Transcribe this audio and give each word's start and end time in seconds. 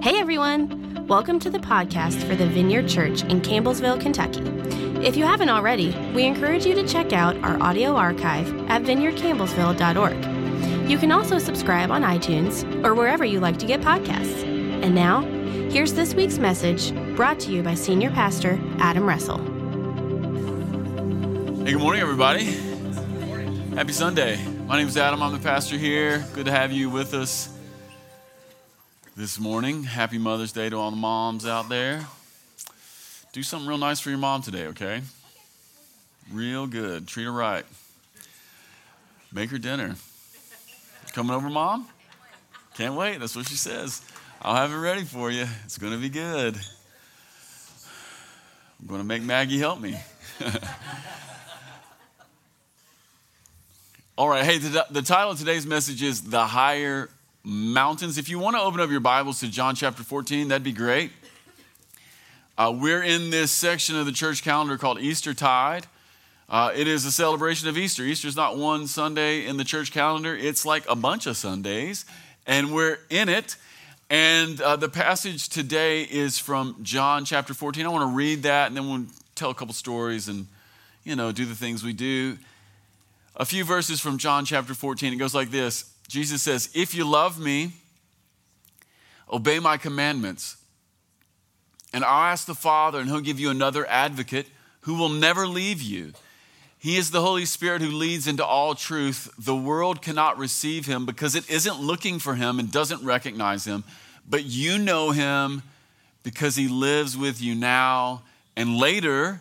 Hey 0.00 0.20
everyone! 0.20 1.08
Welcome 1.08 1.40
to 1.40 1.50
the 1.50 1.58
podcast 1.58 2.22
for 2.28 2.36
the 2.36 2.46
Vineyard 2.46 2.88
Church 2.88 3.24
in 3.24 3.40
Campbellsville, 3.40 4.00
Kentucky. 4.00 4.42
If 5.04 5.16
you 5.16 5.24
haven't 5.24 5.48
already, 5.48 5.90
we 6.14 6.22
encourage 6.22 6.64
you 6.64 6.76
to 6.76 6.86
check 6.86 7.12
out 7.12 7.36
our 7.38 7.60
audio 7.60 7.96
archive 7.96 8.46
at 8.70 8.82
vineyardcampbellsville.org. 8.82 10.88
You 10.88 10.98
can 10.98 11.10
also 11.10 11.40
subscribe 11.40 11.90
on 11.90 12.02
iTunes 12.02 12.62
or 12.84 12.94
wherever 12.94 13.24
you 13.24 13.40
like 13.40 13.58
to 13.58 13.66
get 13.66 13.80
podcasts. 13.80 14.44
And 14.84 14.94
now, 14.94 15.22
here's 15.68 15.94
this 15.94 16.14
week's 16.14 16.38
message 16.38 16.94
brought 17.16 17.40
to 17.40 17.50
you 17.50 17.64
by 17.64 17.74
Senior 17.74 18.10
Pastor 18.10 18.56
Adam 18.78 19.04
Russell. 19.04 19.38
Hey, 21.64 21.72
good 21.72 21.80
morning, 21.80 22.02
everybody. 22.02 22.44
Happy 23.74 23.92
Sunday. 23.92 24.38
My 24.68 24.78
name 24.78 24.86
is 24.86 24.96
Adam. 24.96 25.24
I'm 25.24 25.32
the 25.32 25.40
pastor 25.40 25.76
here. 25.76 26.24
Good 26.34 26.46
to 26.46 26.52
have 26.52 26.70
you 26.70 26.88
with 26.88 27.14
us 27.14 27.57
this 29.18 29.38
morning. 29.40 29.82
Happy 29.82 30.16
Mother's 30.16 30.52
Day 30.52 30.70
to 30.70 30.76
all 30.76 30.92
the 30.92 30.96
moms 30.96 31.44
out 31.44 31.68
there. 31.68 32.06
Do 33.32 33.42
something 33.42 33.68
real 33.68 33.76
nice 33.76 33.98
for 33.98 34.10
your 34.10 34.18
mom 34.18 34.42
today, 34.42 34.66
okay? 34.66 35.02
Real 36.32 36.68
good. 36.68 37.08
Treat 37.08 37.24
her 37.24 37.32
right. 37.32 37.64
Make 39.32 39.50
her 39.50 39.58
dinner. 39.58 39.96
Coming 41.14 41.34
over, 41.34 41.50
mom? 41.50 41.88
Can't 42.76 42.94
wait. 42.94 43.18
That's 43.18 43.34
what 43.34 43.48
she 43.48 43.56
says. 43.56 44.02
I'll 44.40 44.54
have 44.54 44.70
it 44.70 44.76
ready 44.76 45.02
for 45.02 45.32
you. 45.32 45.46
It's 45.64 45.78
going 45.78 45.92
to 45.92 45.98
be 45.98 46.10
good. 46.10 46.54
I'm 48.80 48.86
going 48.86 49.00
to 49.00 49.06
make 49.06 49.24
Maggie 49.24 49.58
help 49.58 49.80
me. 49.80 49.98
All 54.16 54.28
right, 54.28 54.44
hey, 54.44 54.58
the, 54.58 54.86
the, 54.90 55.02
title 55.02 55.32
of 55.32 55.38
today's 55.40 55.66
message 55.66 56.04
is 56.04 56.22
The 56.22 56.44
Higher 56.44 57.10
Mountains. 57.48 58.18
If 58.18 58.28
you 58.28 58.38
want 58.38 58.56
to 58.56 58.60
open 58.60 58.78
up 58.78 58.90
your 58.90 59.00
Bibles 59.00 59.40
to 59.40 59.48
John 59.48 59.74
chapter 59.74 60.02
14, 60.02 60.48
that'd 60.48 60.62
be 60.62 60.70
great. 60.70 61.10
Uh, 62.58 62.76
we're 62.78 63.02
in 63.02 63.30
this 63.30 63.50
section 63.50 63.96
of 63.96 64.04
the 64.04 64.12
church 64.12 64.44
calendar 64.44 64.76
called 64.76 65.00
Easter 65.00 65.32
Tide. 65.32 65.86
Uh, 66.50 66.70
it 66.76 66.86
is 66.86 67.06
a 67.06 67.10
celebration 67.10 67.66
of 67.66 67.78
Easter. 67.78 68.02
Easter 68.02 68.28
is 68.28 68.36
not 68.36 68.58
one 68.58 68.86
Sunday 68.86 69.46
in 69.46 69.56
the 69.56 69.64
church 69.64 69.92
calendar, 69.92 70.36
it's 70.36 70.66
like 70.66 70.86
a 70.90 70.94
bunch 70.94 71.26
of 71.26 71.38
Sundays, 71.38 72.04
and 72.46 72.74
we're 72.74 72.98
in 73.08 73.30
it. 73.30 73.56
And 74.10 74.60
uh, 74.60 74.76
the 74.76 74.90
passage 74.90 75.48
today 75.48 76.02
is 76.02 76.38
from 76.38 76.76
John 76.82 77.24
chapter 77.24 77.54
14. 77.54 77.86
I 77.86 77.88
want 77.88 78.10
to 78.10 78.14
read 78.14 78.42
that, 78.42 78.66
and 78.66 78.76
then 78.76 78.90
we'll 78.90 79.06
tell 79.34 79.48
a 79.48 79.54
couple 79.54 79.72
stories 79.72 80.28
and, 80.28 80.46
you 81.02 81.16
know, 81.16 81.32
do 81.32 81.46
the 81.46 81.54
things 81.54 81.82
we 81.82 81.94
do 81.94 82.36
a 83.38 83.44
few 83.44 83.64
verses 83.64 84.00
from 84.00 84.18
John 84.18 84.44
chapter 84.44 84.74
14. 84.74 85.12
It 85.12 85.16
goes 85.16 85.34
like 85.34 85.50
this 85.50 85.84
Jesus 86.08 86.42
says, 86.42 86.70
If 86.74 86.94
you 86.94 87.04
love 87.04 87.38
me, 87.38 87.72
obey 89.30 89.58
my 89.60 89.76
commandments. 89.76 90.56
And 91.92 92.04
I'll 92.04 92.32
ask 92.32 92.46
the 92.46 92.54
Father, 92.54 92.98
and 92.98 93.08
he'll 93.08 93.20
give 93.20 93.40
you 93.40 93.50
another 93.50 93.86
advocate 93.86 94.46
who 94.82 94.94
will 94.94 95.08
never 95.08 95.46
leave 95.46 95.80
you. 95.80 96.12
He 96.78 96.96
is 96.96 97.10
the 97.10 97.20
Holy 97.20 97.44
Spirit 97.44 97.82
who 97.82 97.90
leads 97.90 98.26
into 98.26 98.44
all 98.44 98.74
truth. 98.74 99.30
The 99.38 99.56
world 99.56 100.00
cannot 100.00 100.38
receive 100.38 100.86
him 100.86 101.06
because 101.06 101.34
it 101.34 101.48
isn't 101.50 101.80
looking 101.80 102.18
for 102.18 102.34
him 102.36 102.58
and 102.58 102.70
doesn't 102.70 103.04
recognize 103.04 103.66
him. 103.66 103.84
But 104.28 104.44
you 104.44 104.78
know 104.78 105.10
him 105.10 105.62
because 106.22 106.56
he 106.56 106.68
lives 106.68 107.16
with 107.16 107.40
you 107.40 107.54
now, 107.54 108.22
and 108.56 108.76
later 108.76 109.40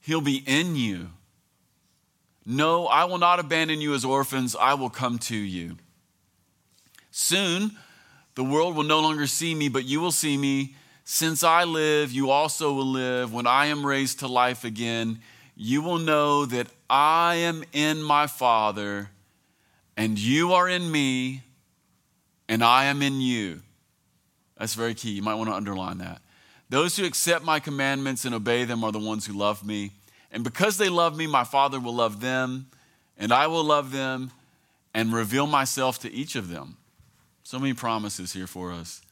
he'll 0.00 0.20
be 0.20 0.42
in 0.46 0.76
you. 0.76 1.08
No, 2.44 2.86
I 2.86 3.04
will 3.04 3.18
not 3.18 3.38
abandon 3.38 3.80
you 3.80 3.94
as 3.94 4.04
orphans. 4.04 4.54
I 4.54 4.74
will 4.74 4.90
come 4.90 5.18
to 5.20 5.36
you. 5.36 5.76
Soon, 7.16 7.70
the 8.34 8.42
world 8.42 8.74
will 8.74 8.82
no 8.82 8.98
longer 8.98 9.28
see 9.28 9.54
me, 9.54 9.68
but 9.68 9.84
you 9.84 10.00
will 10.00 10.10
see 10.10 10.36
me. 10.36 10.74
Since 11.04 11.44
I 11.44 11.62
live, 11.62 12.10
you 12.10 12.28
also 12.30 12.72
will 12.72 12.88
live. 12.88 13.32
When 13.32 13.46
I 13.46 13.66
am 13.66 13.86
raised 13.86 14.18
to 14.18 14.26
life 14.26 14.64
again, 14.64 15.20
you 15.54 15.80
will 15.80 16.00
know 16.00 16.44
that 16.44 16.66
I 16.90 17.36
am 17.36 17.62
in 17.72 18.02
my 18.02 18.26
Father, 18.26 19.10
and 19.96 20.18
you 20.18 20.54
are 20.54 20.68
in 20.68 20.90
me, 20.90 21.44
and 22.48 22.64
I 22.64 22.86
am 22.86 23.00
in 23.00 23.20
you. 23.20 23.62
That's 24.58 24.74
very 24.74 24.94
key. 24.94 25.10
You 25.10 25.22
might 25.22 25.36
want 25.36 25.50
to 25.50 25.54
underline 25.54 25.98
that. 25.98 26.20
Those 26.68 26.96
who 26.96 27.04
accept 27.04 27.44
my 27.44 27.60
commandments 27.60 28.24
and 28.24 28.34
obey 28.34 28.64
them 28.64 28.82
are 28.82 28.90
the 28.90 28.98
ones 28.98 29.24
who 29.24 29.34
love 29.34 29.64
me. 29.64 29.92
And 30.32 30.42
because 30.42 30.78
they 30.78 30.88
love 30.88 31.16
me, 31.16 31.28
my 31.28 31.44
Father 31.44 31.78
will 31.78 31.94
love 31.94 32.20
them, 32.20 32.66
and 33.16 33.32
I 33.32 33.46
will 33.46 33.62
love 33.62 33.92
them 33.92 34.32
and 34.92 35.12
reveal 35.12 35.46
myself 35.46 36.00
to 36.00 36.12
each 36.12 36.34
of 36.34 36.48
them. 36.48 36.76
So 37.46 37.58
many 37.58 37.74
promises 37.74 38.32
here 38.32 38.46
for 38.46 38.72
us 38.72 39.02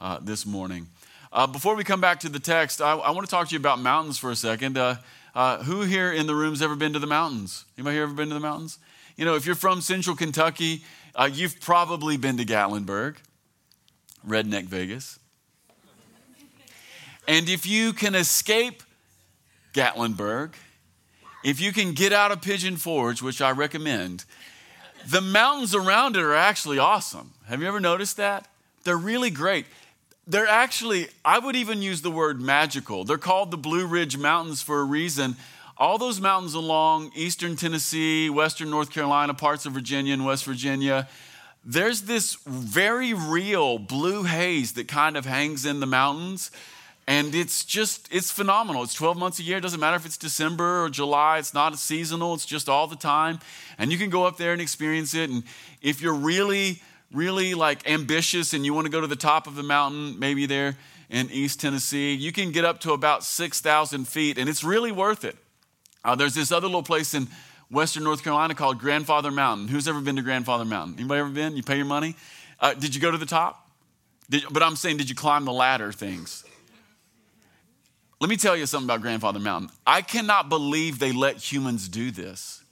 uh, 0.00 0.20
this 0.22 0.46
morning. 0.46 0.86
Uh, 1.32 1.48
before 1.48 1.74
we 1.74 1.82
come 1.82 2.00
back 2.00 2.20
to 2.20 2.28
the 2.28 2.38
text, 2.38 2.80
I, 2.80 2.92
I 2.92 3.10
want 3.10 3.26
to 3.26 3.30
talk 3.30 3.48
to 3.48 3.52
you 3.52 3.58
about 3.58 3.80
mountains 3.80 4.16
for 4.16 4.30
a 4.30 4.36
second. 4.36 4.78
Uh, 4.78 4.94
uh, 5.34 5.64
who 5.64 5.80
here 5.82 6.12
in 6.12 6.28
the 6.28 6.34
room's 6.36 6.62
ever 6.62 6.76
been 6.76 6.92
to 6.92 7.00
the 7.00 7.08
mountains? 7.08 7.64
Anybody 7.76 7.96
here 7.96 8.04
ever 8.04 8.14
been 8.14 8.28
to 8.28 8.34
the 8.34 8.40
mountains? 8.40 8.78
You 9.16 9.24
know, 9.24 9.34
if 9.34 9.44
you're 9.44 9.56
from 9.56 9.80
central 9.80 10.14
Kentucky, 10.14 10.84
uh, 11.16 11.28
you've 11.32 11.60
probably 11.60 12.16
been 12.16 12.36
to 12.36 12.44
Gatlinburg, 12.44 13.16
Redneck 14.24 14.66
Vegas. 14.66 15.18
And 17.26 17.48
if 17.48 17.66
you 17.66 17.92
can 17.92 18.14
escape 18.14 18.84
Gatlinburg, 19.74 20.52
if 21.42 21.60
you 21.60 21.72
can 21.72 21.94
get 21.94 22.12
out 22.12 22.30
of 22.30 22.40
Pigeon 22.40 22.76
Forge, 22.76 23.20
which 23.20 23.40
I 23.42 23.50
recommend, 23.50 24.24
the 25.08 25.20
mountains 25.20 25.74
around 25.74 26.16
it 26.16 26.22
are 26.22 26.34
actually 26.34 26.78
awesome. 26.78 27.32
Have 27.46 27.60
you 27.60 27.68
ever 27.68 27.80
noticed 27.80 28.16
that? 28.16 28.48
They're 28.84 28.96
really 28.96 29.30
great. 29.30 29.66
They're 30.26 30.46
actually, 30.46 31.08
I 31.24 31.38
would 31.38 31.56
even 31.56 31.82
use 31.82 32.02
the 32.02 32.10
word 32.10 32.40
magical. 32.40 33.04
They're 33.04 33.18
called 33.18 33.50
the 33.50 33.56
Blue 33.56 33.86
Ridge 33.86 34.16
Mountains 34.16 34.62
for 34.62 34.80
a 34.80 34.84
reason. 34.84 35.36
All 35.76 35.98
those 35.98 36.20
mountains 36.20 36.54
along 36.54 37.12
eastern 37.14 37.56
Tennessee, 37.56 38.30
western 38.30 38.70
North 38.70 38.90
Carolina, 38.90 39.34
parts 39.34 39.66
of 39.66 39.72
Virginia 39.72 40.12
and 40.12 40.24
West 40.24 40.44
Virginia, 40.44 41.08
there's 41.64 42.02
this 42.02 42.36
very 42.46 43.12
real 43.12 43.78
blue 43.78 44.22
haze 44.22 44.72
that 44.72 44.88
kind 44.88 45.16
of 45.16 45.26
hangs 45.26 45.66
in 45.66 45.80
the 45.80 45.86
mountains 45.86 46.50
and 47.10 47.34
it's 47.34 47.64
just, 47.64 48.06
it's 48.12 48.30
phenomenal. 48.30 48.84
It's 48.84 48.94
12 48.94 49.16
months 49.16 49.40
a 49.40 49.42
year. 49.42 49.58
It 49.58 49.62
doesn't 49.62 49.80
matter 49.80 49.96
if 49.96 50.06
it's 50.06 50.16
December 50.16 50.84
or 50.84 50.88
July. 50.88 51.38
It's 51.38 51.52
not 51.52 51.76
seasonal. 51.76 52.34
It's 52.34 52.46
just 52.46 52.68
all 52.68 52.86
the 52.86 52.94
time. 52.94 53.40
And 53.78 53.90
you 53.90 53.98
can 53.98 54.10
go 54.10 54.26
up 54.26 54.36
there 54.36 54.52
and 54.52 54.62
experience 54.62 55.12
it. 55.12 55.28
And 55.28 55.42
if 55.82 56.00
you're 56.00 56.14
really, 56.14 56.80
really 57.12 57.54
like 57.54 57.90
ambitious 57.90 58.52
and 58.52 58.64
you 58.64 58.74
want 58.74 58.84
to 58.84 58.92
go 58.92 59.00
to 59.00 59.08
the 59.08 59.16
top 59.16 59.48
of 59.48 59.56
the 59.56 59.64
mountain, 59.64 60.20
maybe 60.20 60.46
there 60.46 60.76
in 61.08 61.28
East 61.32 61.60
Tennessee, 61.60 62.14
you 62.14 62.30
can 62.30 62.52
get 62.52 62.64
up 62.64 62.78
to 62.82 62.92
about 62.92 63.24
6,000 63.24 64.06
feet 64.06 64.38
and 64.38 64.48
it's 64.48 64.62
really 64.62 64.92
worth 64.92 65.24
it. 65.24 65.36
Uh, 66.04 66.14
there's 66.14 66.36
this 66.36 66.52
other 66.52 66.68
little 66.68 66.84
place 66.84 67.12
in 67.12 67.26
Western 67.72 68.04
North 68.04 68.22
Carolina 68.22 68.54
called 68.54 68.78
Grandfather 68.78 69.32
Mountain. 69.32 69.66
Who's 69.66 69.88
ever 69.88 70.00
been 70.00 70.14
to 70.14 70.22
Grandfather 70.22 70.64
Mountain? 70.64 70.94
Anybody 71.00 71.18
ever 71.18 71.30
been? 71.30 71.56
You 71.56 71.64
pay 71.64 71.76
your 71.76 71.86
money? 71.86 72.14
Uh, 72.60 72.74
did 72.74 72.94
you 72.94 73.00
go 73.00 73.10
to 73.10 73.18
the 73.18 73.26
top? 73.26 73.68
Did, 74.28 74.44
but 74.52 74.62
I'm 74.62 74.76
saying, 74.76 74.98
did 74.98 75.08
you 75.08 75.16
climb 75.16 75.44
the 75.44 75.52
ladder 75.52 75.90
things? 75.90 76.44
Let 78.20 78.28
me 78.28 78.36
tell 78.36 78.54
you 78.54 78.66
something 78.66 78.86
about 78.86 79.00
Grandfather 79.00 79.40
Mountain. 79.40 79.70
I 79.86 80.02
cannot 80.02 80.50
believe 80.50 80.98
they 80.98 81.12
let 81.12 81.38
humans 81.38 81.88
do 81.88 82.10
this. 82.10 82.62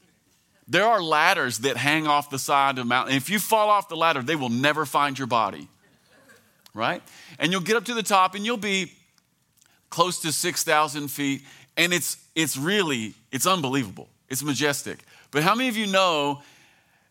There 0.68 0.84
are 0.84 1.02
ladders 1.02 1.60
that 1.60 1.78
hang 1.78 2.06
off 2.06 2.28
the 2.28 2.38
side 2.38 2.72
of 2.72 2.76
the 2.76 2.84
mountain. 2.84 3.16
If 3.16 3.30
you 3.30 3.38
fall 3.38 3.70
off 3.70 3.88
the 3.88 3.96
ladder, 3.96 4.20
they 4.20 4.36
will 4.36 4.50
never 4.50 4.84
find 4.84 5.18
your 5.18 5.26
body. 5.26 5.68
Right? 6.74 7.02
And 7.38 7.50
you'll 7.50 7.62
get 7.62 7.76
up 7.76 7.86
to 7.86 7.94
the 7.94 8.02
top 8.02 8.34
and 8.34 8.44
you'll 8.44 8.58
be 8.58 8.92
close 9.88 10.20
to 10.20 10.32
6,000 10.32 11.08
feet. 11.08 11.42
And 11.78 11.94
it's, 11.94 12.18
it's 12.34 12.58
really, 12.58 13.14
it's 13.32 13.46
unbelievable. 13.46 14.10
It's 14.28 14.42
majestic. 14.42 14.98
But 15.30 15.42
how 15.42 15.54
many 15.54 15.70
of 15.70 15.78
you 15.78 15.86
know 15.86 16.42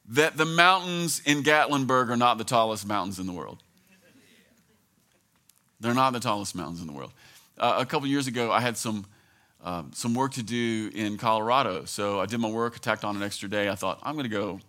that 0.10 0.38
the 0.38 0.46
mountains 0.46 1.24
in 1.26 1.42
Gatlinburg 1.42 2.10
are 2.10 2.18
not 2.18 2.38
the 2.38 2.44
tallest 2.44 2.86
mountains 2.86 3.18
in 3.18 3.26
the 3.26 3.34
world? 3.34 3.64
They're 5.80 5.96
not 5.96 6.14
the 6.14 6.20
tallest 6.20 6.54
mountains 6.54 6.82
in 6.82 6.88
the 6.88 6.94
world 6.94 7.12
uh, 7.58 7.76
a 7.80 7.86
couple 7.86 8.08
years 8.08 8.28
ago, 8.28 8.52
I 8.52 8.60
had 8.60 8.78
some 8.78 9.06
um, 9.64 9.92
some 9.94 10.14
work 10.14 10.34
to 10.34 10.44
do 10.44 10.92
in 10.94 11.18
Colorado. 11.18 11.86
So 11.86 12.20
I 12.20 12.26
did 12.26 12.40
my 12.40 12.50
work, 12.50 12.80
tacked 12.80 13.04
on 13.04 13.16
an 13.16 13.24
extra 13.24 13.50
day. 13.50 13.70
I 13.70 13.76
thought 13.76 14.00
I'm 14.04 14.14
going 14.14 14.24
to 14.24 14.30
go. 14.30 14.60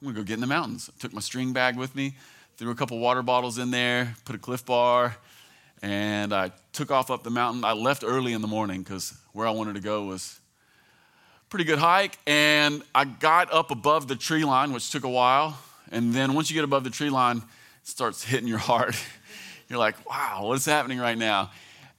I'm 0.00 0.08
to 0.08 0.14
go 0.14 0.22
get 0.22 0.34
in 0.34 0.40
the 0.40 0.46
mountains. 0.46 0.90
I 0.92 1.00
took 1.00 1.12
my 1.12 1.20
string 1.20 1.52
bag 1.52 1.76
with 1.76 1.94
me, 1.94 2.16
threw 2.56 2.70
a 2.70 2.74
couple 2.74 2.98
water 2.98 3.22
bottles 3.22 3.58
in 3.58 3.70
there, 3.70 4.14
put 4.24 4.36
a 4.36 4.38
Clif 4.38 4.64
Bar, 4.64 5.16
and 5.82 6.32
I 6.32 6.52
took 6.72 6.90
off 6.90 7.10
up 7.10 7.24
the 7.24 7.30
mountain. 7.30 7.64
I 7.64 7.72
left 7.72 8.04
early 8.06 8.32
in 8.32 8.40
the 8.40 8.48
morning 8.48 8.82
because 8.82 9.16
where 9.32 9.46
I 9.46 9.50
wanted 9.50 9.74
to 9.74 9.80
go 9.80 10.04
was 10.04 10.38
pretty 11.48 11.64
good 11.64 11.78
hike. 11.78 12.18
And 12.26 12.82
I 12.94 13.04
got 13.04 13.52
up 13.52 13.70
above 13.70 14.06
the 14.06 14.16
tree 14.16 14.44
line, 14.44 14.72
which 14.72 14.90
took 14.90 15.04
a 15.04 15.08
while. 15.08 15.58
And 15.90 16.12
then 16.12 16.34
once 16.34 16.50
you 16.50 16.54
get 16.54 16.64
above 16.64 16.84
the 16.84 16.90
tree 16.90 17.10
line, 17.10 17.38
it 17.38 17.42
starts 17.82 18.22
hitting 18.22 18.48
your 18.48 18.58
heart. 18.70 18.94
You're 19.68 19.78
like, 19.78 20.08
wow, 20.08 20.40
what's 20.44 20.64
happening 20.64 20.98
right 20.98 21.18
now? 21.18 21.50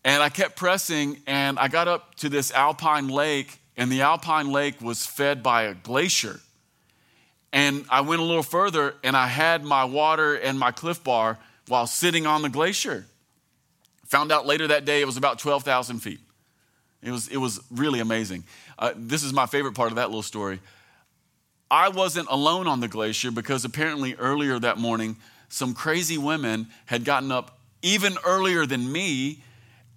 And 0.03 0.23
I 0.23 0.29
kept 0.29 0.55
pressing, 0.55 1.17
and 1.27 1.59
I 1.59 1.67
got 1.67 1.87
up 1.87 2.15
to 2.15 2.29
this 2.29 2.51
alpine 2.51 3.09
lake, 3.09 3.59
and 3.75 3.91
the 3.91 4.01
alpine 4.01 4.51
lake 4.51 4.81
was 4.81 5.05
fed 5.05 5.43
by 5.43 5.63
a 5.63 5.73
glacier. 5.73 6.39
And 7.51 7.85
I 7.89 8.01
went 8.01 8.21
a 8.21 8.25
little 8.25 8.43
further, 8.43 8.95
and 9.03 9.17
I 9.17 9.27
had 9.27 9.63
my 9.63 9.83
water 9.83 10.35
and 10.35 10.57
my 10.57 10.71
Clif 10.71 11.03
Bar 11.03 11.37
while 11.67 11.87
sitting 11.87 12.25
on 12.25 12.41
the 12.41 12.49
glacier. 12.49 13.05
Found 14.07 14.31
out 14.31 14.45
later 14.45 14.67
that 14.67 14.85
day 14.85 15.01
it 15.01 15.05
was 15.05 15.17
about 15.17 15.39
12,000 15.39 15.99
feet. 15.99 16.19
It 17.01 17.11
was, 17.11 17.27
it 17.27 17.37
was 17.37 17.61
really 17.71 17.99
amazing. 17.99 18.43
Uh, 18.77 18.93
this 18.95 19.23
is 19.23 19.33
my 19.33 19.45
favorite 19.45 19.75
part 19.75 19.91
of 19.91 19.95
that 19.95 20.07
little 20.07 20.23
story. 20.23 20.59
I 21.71 21.89
wasn't 21.89 22.27
alone 22.29 22.67
on 22.67 22.79
the 22.79 22.87
glacier 22.87 23.31
because 23.31 23.63
apparently 23.63 24.15
earlier 24.15 24.57
that 24.59 24.77
morning, 24.77 25.17
some 25.49 25.73
crazy 25.73 26.17
women 26.17 26.67
had 26.87 27.05
gotten 27.05 27.31
up 27.31 27.59
even 27.81 28.17
earlier 28.25 28.65
than 28.65 28.91
me, 28.91 29.43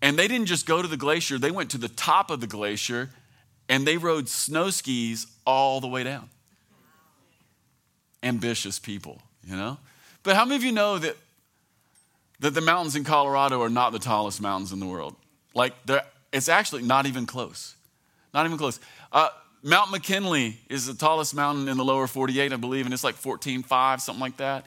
and 0.03 0.19
they 0.19 0.27
didn't 0.27 0.47
just 0.47 0.67
go 0.67 0.83
to 0.83 0.89
the 0.89 0.97
glacier, 0.97 1.39
they 1.39 1.53
went 1.53 1.71
to 1.71 1.79
the 1.79 1.89
top 1.89 2.31
of 2.31 2.41
the 2.41 2.47
glacier 2.49 3.11
and 3.69 3.87
they 3.87 3.97
rode 3.97 4.29
snow 4.29 4.69
skis 4.69 5.27
all 5.47 5.81
the 5.81 5.87
way 5.87 6.03
down. 6.03 6.29
Ambitious 8.23 8.81
people, 8.81 9.23
you 9.45 9.57
know? 9.57 9.79
But 10.25 10.37
how 10.37 10.45
many 10.45 10.57
of 10.57 10.65
you 10.65 10.73
know 10.73 10.99
that, 10.99 11.17
that 12.41 12.51
the 12.51 12.61
mountains 12.61 12.97
in 12.97 13.05
Colorado 13.05 13.63
are 13.63 13.71
not 13.71 13.93
the 13.93 13.99
tallest 14.01 14.43
mountains 14.43 14.73
in 14.73 14.81
the 14.81 14.87
world? 14.87 15.15
Like, 15.55 15.75
it's 16.33 16.49
actually 16.49 16.83
not 16.83 17.07
even 17.07 17.25
close. 17.25 17.77
Not 18.35 18.45
even 18.45 18.59
close. 18.59 18.81
Uh, 19.13 19.29
Mount 19.63 19.93
McKinley 19.93 20.59
is 20.69 20.87
the 20.87 20.95
tallest 20.95 21.35
mountain 21.35 21.69
in 21.69 21.77
the 21.77 21.85
lower 21.85 22.09
48, 22.09 22.53
I 22.53 22.57
believe, 22.57 22.87
and 22.87 22.93
it's 22.93 23.05
like 23.05 23.17
14.5, 23.17 24.01
something 24.01 24.21
like 24.21 24.39
that. 24.39 24.67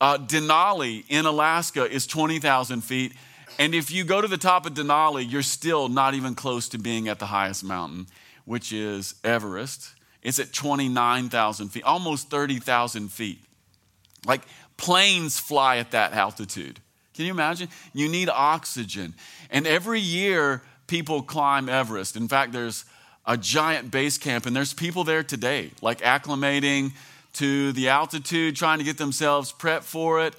Uh, 0.00 0.18
Denali 0.18 1.04
in 1.08 1.24
Alaska 1.24 1.90
is 1.90 2.06
20,000 2.06 2.82
feet. 2.82 3.12
And 3.58 3.74
if 3.74 3.90
you 3.90 4.04
go 4.04 4.20
to 4.20 4.28
the 4.28 4.38
top 4.38 4.66
of 4.66 4.74
Denali, 4.74 5.30
you're 5.30 5.42
still 5.42 5.88
not 5.88 6.14
even 6.14 6.34
close 6.34 6.68
to 6.70 6.78
being 6.78 7.08
at 7.08 7.18
the 7.18 7.26
highest 7.26 7.64
mountain, 7.64 8.06
which 8.44 8.72
is 8.72 9.14
Everest. 9.22 9.90
It's 10.22 10.38
at 10.38 10.52
29,000 10.52 11.68
feet, 11.68 11.82
almost 11.84 12.30
30,000 12.30 13.10
feet. 13.10 13.40
Like 14.26 14.42
planes 14.76 15.38
fly 15.38 15.76
at 15.78 15.90
that 15.92 16.12
altitude. 16.12 16.80
Can 17.14 17.26
you 17.26 17.32
imagine? 17.32 17.68
You 17.92 18.08
need 18.08 18.28
oxygen. 18.28 19.14
And 19.50 19.66
every 19.66 20.00
year, 20.00 20.62
people 20.86 21.22
climb 21.22 21.68
Everest. 21.68 22.16
In 22.16 22.28
fact, 22.28 22.52
there's 22.52 22.84
a 23.26 23.36
giant 23.36 23.90
base 23.90 24.18
camp, 24.18 24.46
and 24.46 24.56
there's 24.56 24.72
people 24.72 25.04
there 25.04 25.22
today, 25.22 25.70
like 25.82 26.00
acclimating 26.00 26.92
to 27.34 27.72
the 27.72 27.88
altitude, 27.88 28.56
trying 28.56 28.78
to 28.78 28.84
get 28.84 28.98
themselves 28.98 29.52
prepped 29.52 29.84
for 29.84 30.20
it. 30.24 30.34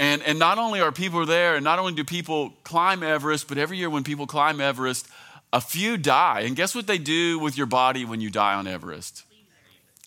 And, 0.00 0.22
and 0.22 0.38
not 0.38 0.56
only 0.56 0.80
are 0.80 0.92
people 0.92 1.26
there, 1.26 1.56
and 1.56 1.62
not 1.62 1.78
only 1.78 1.92
do 1.92 2.04
people 2.04 2.54
climb 2.64 3.02
Everest, 3.02 3.48
but 3.48 3.58
every 3.58 3.76
year 3.76 3.90
when 3.90 4.02
people 4.02 4.26
climb 4.26 4.58
Everest, 4.58 5.06
a 5.52 5.60
few 5.60 5.98
die. 5.98 6.40
And 6.40 6.56
guess 6.56 6.74
what 6.74 6.86
they 6.86 6.96
do 6.96 7.38
with 7.38 7.58
your 7.58 7.66
body 7.66 8.06
when 8.06 8.18
you 8.22 8.30
die 8.30 8.54
on 8.54 8.66
Everest? 8.66 9.24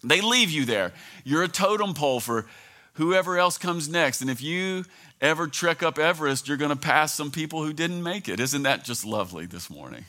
They 0.04 0.20
leave 0.20 0.50
you 0.50 0.66
there. 0.66 0.94
You're 1.24 1.44
a 1.44 1.48
totem 1.48 1.94
pole 1.94 2.20
for 2.20 2.48
whoever 2.94 3.38
else 3.38 3.60
comes 3.60 3.88
next. 3.88 4.22
And 4.22 4.32
if 4.32 4.42
you 4.42 4.86
ever 5.22 5.46
trek 5.46 5.84
up 5.84 6.00
Everest, 6.00 6.48
you're 6.48 6.58
going 6.58 6.72
to 6.72 6.76
pass 6.76 7.14
some 7.14 7.30
people 7.30 7.64
who 7.64 7.72
didn't 7.72 8.02
make 8.02 8.28
it. 8.28 8.40
Isn't 8.40 8.64
that 8.64 8.84
just 8.84 9.06
lovely 9.06 9.46
this 9.46 9.70
morning? 9.70 10.06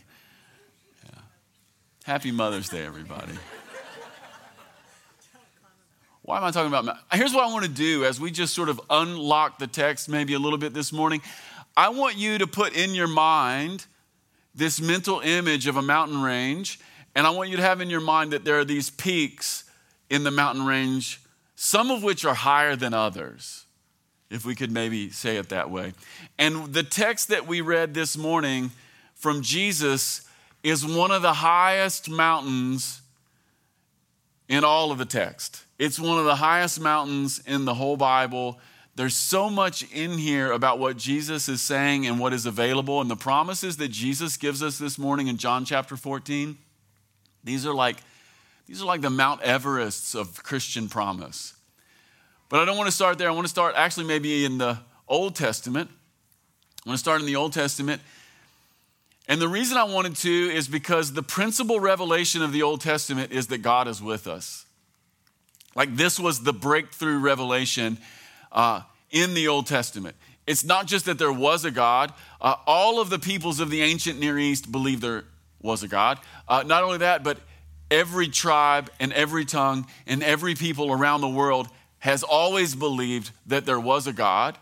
Yeah. 1.04 1.20
Happy 2.04 2.30
Mother's 2.30 2.70
Day, 2.70 2.86
everybody. 2.86 3.34
Why 6.24 6.38
am 6.38 6.44
I 6.44 6.52
talking 6.52 6.72
about? 6.72 6.96
Here's 7.12 7.34
what 7.34 7.44
I 7.44 7.52
want 7.52 7.66
to 7.66 7.70
do 7.70 8.06
as 8.06 8.18
we 8.18 8.30
just 8.30 8.54
sort 8.54 8.70
of 8.70 8.80
unlock 8.88 9.58
the 9.58 9.66
text 9.66 10.08
maybe 10.08 10.32
a 10.32 10.38
little 10.38 10.58
bit 10.58 10.72
this 10.72 10.90
morning. 10.90 11.20
I 11.76 11.90
want 11.90 12.16
you 12.16 12.38
to 12.38 12.46
put 12.46 12.74
in 12.74 12.94
your 12.94 13.08
mind 13.08 13.84
this 14.54 14.80
mental 14.80 15.20
image 15.20 15.66
of 15.66 15.76
a 15.76 15.82
mountain 15.82 16.22
range, 16.22 16.80
and 17.14 17.26
I 17.26 17.30
want 17.30 17.50
you 17.50 17.58
to 17.58 17.62
have 17.62 17.82
in 17.82 17.90
your 17.90 18.00
mind 18.00 18.32
that 18.32 18.42
there 18.42 18.58
are 18.58 18.64
these 18.64 18.88
peaks 18.88 19.64
in 20.08 20.24
the 20.24 20.30
mountain 20.30 20.64
range, 20.64 21.20
some 21.56 21.90
of 21.90 22.02
which 22.02 22.24
are 22.24 22.34
higher 22.34 22.74
than 22.74 22.94
others, 22.94 23.66
if 24.30 24.46
we 24.46 24.54
could 24.54 24.70
maybe 24.70 25.10
say 25.10 25.36
it 25.36 25.50
that 25.50 25.70
way. 25.70 25.92
And 26.38 26.72
the 26.72 26.84
text 26.84 27.28
that 27.28 27.46
we 27.46 27.60
read 27.60 27.92
this 27.92 28.16
morning 28.16 28.70
from 29.14 29.42
Jesus 29.42 30.26
is 30.62 30.86
one 30.86 31.10
of 31.10 31.20
the 31.20 31.34
highest 31.34 32.08
mountains 32.08 33.02
in 34.48 34.64
all 34.64 34.90
of 34.90 34.96
the 34.96 35.04
text. 35.04 35.63
It's 35.78 35.98
one 35.98 36.18
of 36.18 36.24
the 36.24 36.36
highest 36.36 36.80
mountains 36.80 37.42
in 37.46 37.64
the 37.64 37.74
whole 37.74 37.96
Bible. 37.96 38.58
There's 38.96 39.16
so 39.16 39.50
much 39.50 39.82
in 39.92 40.18
here 40.18 40.52
about 40.52 40.78
what 40.78 40.96
Jesus 40.96 41.48
is 41.48 41.60
saying 41.60 42.06
and 42.06 42.20
what 42.20 42.32
is 42.32 42.46
available 42.46 43.00
and 43.00 43.10
the 43.10 43.16
promises 43.16 43.76
that 43.78 43.88
Jesus 43.88 44.36
gives 44.36 44.62
us 44.62 44.78
this 44.78 44.98
morning 44.98 45.26
in 45.26 45.36
John 45.36 45.64
chapter 45.64 45.96
14. 45.96 46.56
These 47.42 47.66
are 47.66 47.74
like 47.74 47.96
these 48.66 48.80
are 48.80 48.86
like 48.86 49.02
the 49.02 49.10
Mount 49.10 49.42
Everests 49.42 50.18
of 50.18 50.42
Christian 50.42 50.88
promise. 50.88 51.54
But 52.48 52.60
I 52.60 52.64
don't 52.64 52.78
want 52.78 52.88
to 52.88 52.94
start 52.94 53.18
there. 53.18 53.28
I 53.28 53.32
want 53.32 53.44
to 53.44 53.50
start 53.50 53.74
actually 53.76 54.06
maybe 54.06 54.44
in 54.44 54.58
the 54.58 54.78
Old 55.06 55.36
Testament. 55.36 55.90
I 56.84 56.88
want 56.88 56.98
to 56.98 57.00
start 57.00 57.20
in 57.20 57.26
the 57.26 57.36
Old 57.36 57.52
Testament. 57.52 58.00
And 59.28 59.40
the 59.40 59.48
reason 59.48 59.76
I 59.76 59.84
wanted 59.84 60.16
to 60.16 60.30
is 60.30 60.68
because 60.68 61.12
the 61.12 61.22
principal 61.22 61.80
revelation 61.80 62.42
of 62.42 62.52
the 62.52 62.62
Old 62.62 62.80
Testament 62.80 63.32
is 63.32 63.48
that 63.48 63.58
God 63.58 63.88
is 63.88 64.00
with 64.00 64.26
us. 64.26 64.63
Like 65.74 65.96
this 65.96 66.18
was 66.18 66.42
the 66.42 66.52
breakthrough 66.52 67.18
revelation 67.18 67.98
uh, 68.52 68.82
in 69.10 69.34
the 69.34 69.48
Old 69.48 69.66
Testament. 69.66 70.16
It's 70.46 70.64
not 70.64 70.86
just 70.86 71.06
that 71.06 71.18
there 71.18 71.32
was 71.32 71.64
a 71.64 71.70
God, 71.70 72.12
uh, 72.40 72.56
all 72.66 73.00
of 73.00 73.10
the 73.10 73.18
peoples 73.18 73.60
of 73.60 73.70
the 73.70 73.82
ancient 73.82 74.20
Near 74.20 74.38
East 74.38 74.70
believed 74.70 75.02
there 75.02 75.24
was 75.62 75.82
a 75.82 75.88
God. 75.88 76.18
Uh, 76.46 76.62
not 76.66 76.82
only 76.82 76.98
that, 76.98 77.24
but 77.24 77.38
every 77.90 78.28
tribe 78.28 78.90
and 79.00 79.12
every 79.12 79.44
tongue 79.44 79.86
and 80.06 80.22
every 80.22 80.54
people 80.54 80.92
around 80.92 81.22
the 81.22 81.28
world 81.28 81.68
has 81.98 82.22
always 82.22 82.74
believed 82.74 83.30
that 83.46 83.64
there 83.64 83.80
was 83.80 84.06
a 84.06 84.12
God. 84.12 84.58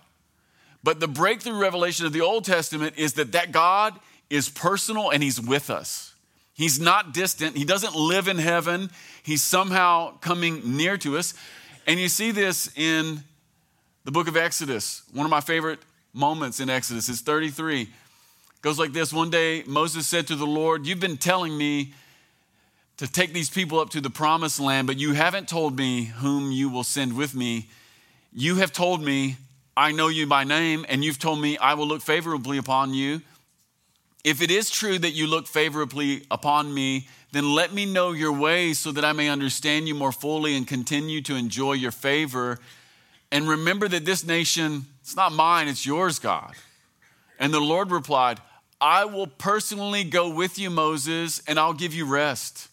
But 0.85 1.01
the 1.01 1.09
breakthrough 1.09 1.59
revelation 1.59 2.07
of 2.07 2.13
the 2.13 2.21
Old 2.21 2.45
Testament 2.45 2.95
is 2.97 3.15
that 3.15 3.33
that 3.33 3.51
God 3.51 3.99
is 4.31 4.49
personal 4.49 5.11
and 5.11 5.23
he's 5.23 5.41
with 5.41 5.71
us. 5.71 6.12
He's 6.55 6.79
not 6.79 7.15
distant. 7.15 7.57
He 7.57 7.65
doesn't 7.65 7.95
live 7.95 8.29
in 8.29 8.39
heaven. 8.39 8.91
He's 9.23 9.43
somehow 9.43 10.19
coming 10.19 10.77
near 10.77 10.97
to 10.99 11.17
us. 11.17 11.35
And 11.87 11.99
you 11.99 12.09
see 12.09 12.31
this 12.31 12.71
in 12.77 13.23
the 14.05 14.11
book 14.11 14.29
of 14.29 14.37
Exodus. 14.37 15.03
One 15.13 15.25
of 15.25 15.31
my 15.31 15.41
favorite 15.41 15.81
moments 16.13 16.61
in 16.61 16.69
Exodus 16.69 17.09
is 17.09 17.21
33. 17.21 17.83
It 17.83 17.89
goes 18.61 18.79
like 18.79 18.93
this 18.93 19.13
One 19.13 19.31
day, 19.31 19.63
Moses 19.67 20.07
said 20.07 20.27
to 20.29 20.37
the 20.37 20.47
Lord, 20.47 20.87
You've 20.87 21.01
been 21.01 21.17
telling 21.17 21.57
me 21.57 21.95
to 22.99 23.11
take 23.11 23.33
these 23.33 23.51
people 23.51 23.81
up 23.81 23.91
to 23.91 24.01
the 24.01 24.11
promised 24.11 24.61
land, 24.61 24.87
but 24.87 24.99
you 24.99 25.15
haven't 25.15 25.49
told 25.49 25.77
me 25.77 26.05
whom 26.05 26.53
you 26.53 26.69
will 26.69 26.85
send 26.85 27.17
with 27.17 27.35
me. 27.35 27.69
You 28.33 28.57
have 28.57 28.73
told 28.73 29.03
me, 29.03 29.37
I 29.77 29.93
know 29.93 30.09
you 30.09 30.27
by 30.27 30.45
name, 30.45 30.85
and 30.89 31.03
you've 31.03 31.19
told 31.19 31.41
me 31.41 31.57
I 31.59 31.75
will 31.75 31.87
look 31.87 32.03
favorably 32.03 32.59
upon 32.59 32.95
you. 32.95 33.23
If 34.25 34.41
it 34.41 34.51
is 34.51 34.71
true 34.71 34.99
that 34.99 35.13
you 35.13 35.27
look 35.27 35.47
favorably 35.47 36.25
upon 36.31 36.73
me, 36.73 37.09
then 37.33 37.55
let 37.55 37.73
me 37.73 37.87
know 37.87 38.13
your 38.13 38.33
ways 38.33 38.79
so 38.79 38.93
that 38.93 39.05
I 39.05 39.13
may 39.13 39.29
understand 39.29 39.89
you 39.89 39.95
more 39.95 40.13
fully 40.13 40.57
and 40.57 40.67
continue 40.67 41.23
to 41.23 41.35
enjoy 41.35 41.73
your 41.73 41.91
favor. 41.91 42.59
And 43.33 43.49
remember 43.49 43.89
that 43.89 44.05
this 44.05 44.25
nation, 44.25 44.87
it's 45.01 45.17
not 45.17 45.33
mine, 45.33 45.67
it's 45.67 45.85
yours, 45.85 46.19
God. 46.19 46.53
And 47.39 47.53
the 47.53 47.61
Lord 47.61 47.91
replied, 47.91 48.39
I 48.81 49.05
will 49.07 49.27
personally 49.27 50.05
go 50.05 50.29
with 50.29 50.59
you, 50.59 50.69
Moses, 50.69 51.43
and 51.49 51.59
I'll 51.59 51.73
give 51.73 51.95
you 51.95 52.05
rest. 52.05 52.69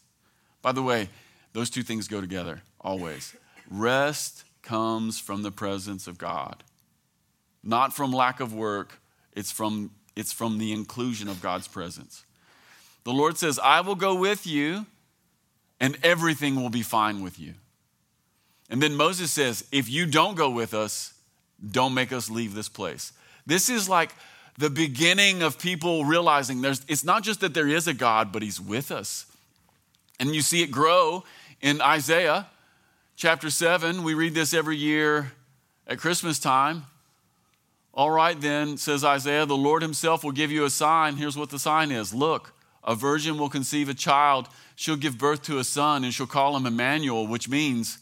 By 0.62 0.72
the 0.72 0.84
way, 0.84 1.10
those 1.54 1.70
two 1.70 1.84
things 1.84 2.08
go 2.08 2.20
together 2.22 2.62
always. 2.82 3.36
Rest 3.72 4.44
comes 4.62 5.20
from 5.20 5.42
the 5.42 5.52
presence 5.52 6.06
of 6.06 6.18
God, 6.18 6.64
not 7.64 7.96
from 7.96 8.12
lack 8.12 8.40
of 8.40 8.54
work, 8.54 9.00
it's 9.34 9.52
from 9.52 9.92
it's 10.20 10.34
from 10.34 10.58
the 10.58 10.74
inclusion 10.74 11.30
of 11.30 11.42
God's 11.42 11.68
presence. 11.68 12.26
The 13.06 13.14
Lord 13.14 13.38
says, 13.38 13.58
I 13.58 13.80
will 13.80 13.96
go 13.96 14.14
with 14.14 14.46
you, 14.46 14.86
and 15.80 15.98
everything 16.04 16.56
will 16.58 16.70
be 16.70 16.82
fine 16.82 17.24
with 17.24 17.40
you. 17.40 17.54
And 18.70 18.84
then 18.84 18.96
Moses 18.96 19.32
says, 19.32 19.66
If 19.72 19.90
you 19.90 20.06
don't 20.06 20.36
go 20.36 20.50
with 20.50 20.74
us, 20.74 21.14
don't 21.72 21.94
make 21.94 22.12
us 22.12 22.30
leave 22.30 22.54
this 22.54 22.68
place. 22.68 23.14
This 23.46 23.70
is 23.70 23.88
like 23.88 24.12
the 24.58 24.70
beginning 24.70 25.42
of 25.42 25.58
people 25.58 26.04
realizing 26.04 26.62
there's, 26.62 26.82
it's 26.90 27.06
not 27.06 27.24
just 27.24 27.40
that 27.40 27.54
there 27.54 27.68
is 27.68 27.88
a 27.88 27.94
God, 27.94 28.34
but 28.34 28.42
He's 28.42 28.60
with 28.60 28.92
us. 28.92 29.26
And 30.20 30.36
you 30.36 30.42
see 30.42 30.62
it 30.62 30.70
grow 30.70 31.24
in 31.62 31.82
Isaiah 31.82 32.48
chapter 33.16 33.50
7. 33.50 34.04
We 34.04 34.14
read 34.14 34.36
this 34.36 34.54
every 34.54 34.76
year 34.76 35.32
at 35.88 35.98
Christmas 35.98 36.40
time. 36.40 36.86
All 38.00 38.12
right, 38.12 38.40
then, 38.40 38.78
says 38.78 39.04
Isaiah, 39.04 39.46
the 39.46 39.58
Lord 39.58 39.82
himself 39.82 40.24
will 40.24 40.32
give 40.32 40.54
you 40.54 40.64
a 40.64 40.70
sign. 40.70 41.18
Here's 41.18 41.36
what 41.36 41.50
the 41.50 41.60
sign 41.60 41.92
is 41.92 42.14
Look, 42.14 42.54
a 42.82 42.96
virgin 42.96 43.38
will 43.38 43.50
conceive 43.50 43.90
a 43.90 43.94
child. 43.94 44.48
She'll 44.78 44.96
give 44.96 45.18
birth 45.18 45.42
to 45.44 45.58
a 45.58 45.66
son, 45.66 46.06
and 46.06 46.14
she'll 46.14 46.26
call 46.26 46.56
him 46.56 46.66
Emmanuel, 46.66 47.28
which 47.28 47.50
means 47.50 47.98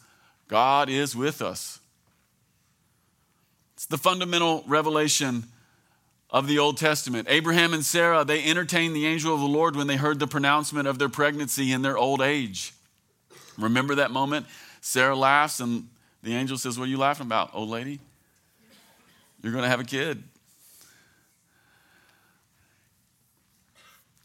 God 0.47 0.87
is 0.87 1.15
with 1.15 1.41
us. 1.41 1.79
It's 3.73 3.87
the 3.87 3.97
fundamental 3.97 4.63
revelation 4.67 5.45
of 6.29 6.47
the 6.47 6.59
Old 6.59 6.77
Testament. 6.77 7.27
Abraham 7.27 7.73
and 7.73 7.83
Sarah, 7.83 8.23
they 8.23 8.43
entertained 8.43 8.95
the 8.95 9.07
angel 9.07 9.33
of 9.33 9.39
the 9.39 9.47
Lord 9.47 9.75
when 9.75 9.87
they 9.87 9.97
heard 9.97 10.19
the 10.19 10.27
pronouncement 10.27 10.87
of 10.87 10.99
their 10.99 11.09
pregnancy 11.09 11.71
in 11.71 11.81
their 11.81 11.97
old 11.97 12.21
age. 12.21 12.71
Remember 13.57 13.95
that 13.95 14.11
moment? 14.11 14.45
Sarah 14.79 15.15
laughs, 15.15 15.59
and 15.59 15.87
the 16.21 16.35
angel 16.35 16.59
says, 16.59 16.77
What 16.77 16.85
are 16.85 16.91
you 16.91 16.99
laughing 16.99 17.25
about, 17.25 17.49
old 17.55 17.69
lady? 17.69 17.99
You're 19.41 19.51
going 19.51 19.63
to 19.63 19.69
have 19.69 19.79
a 19.79 19.85
kid. 19.85 20.23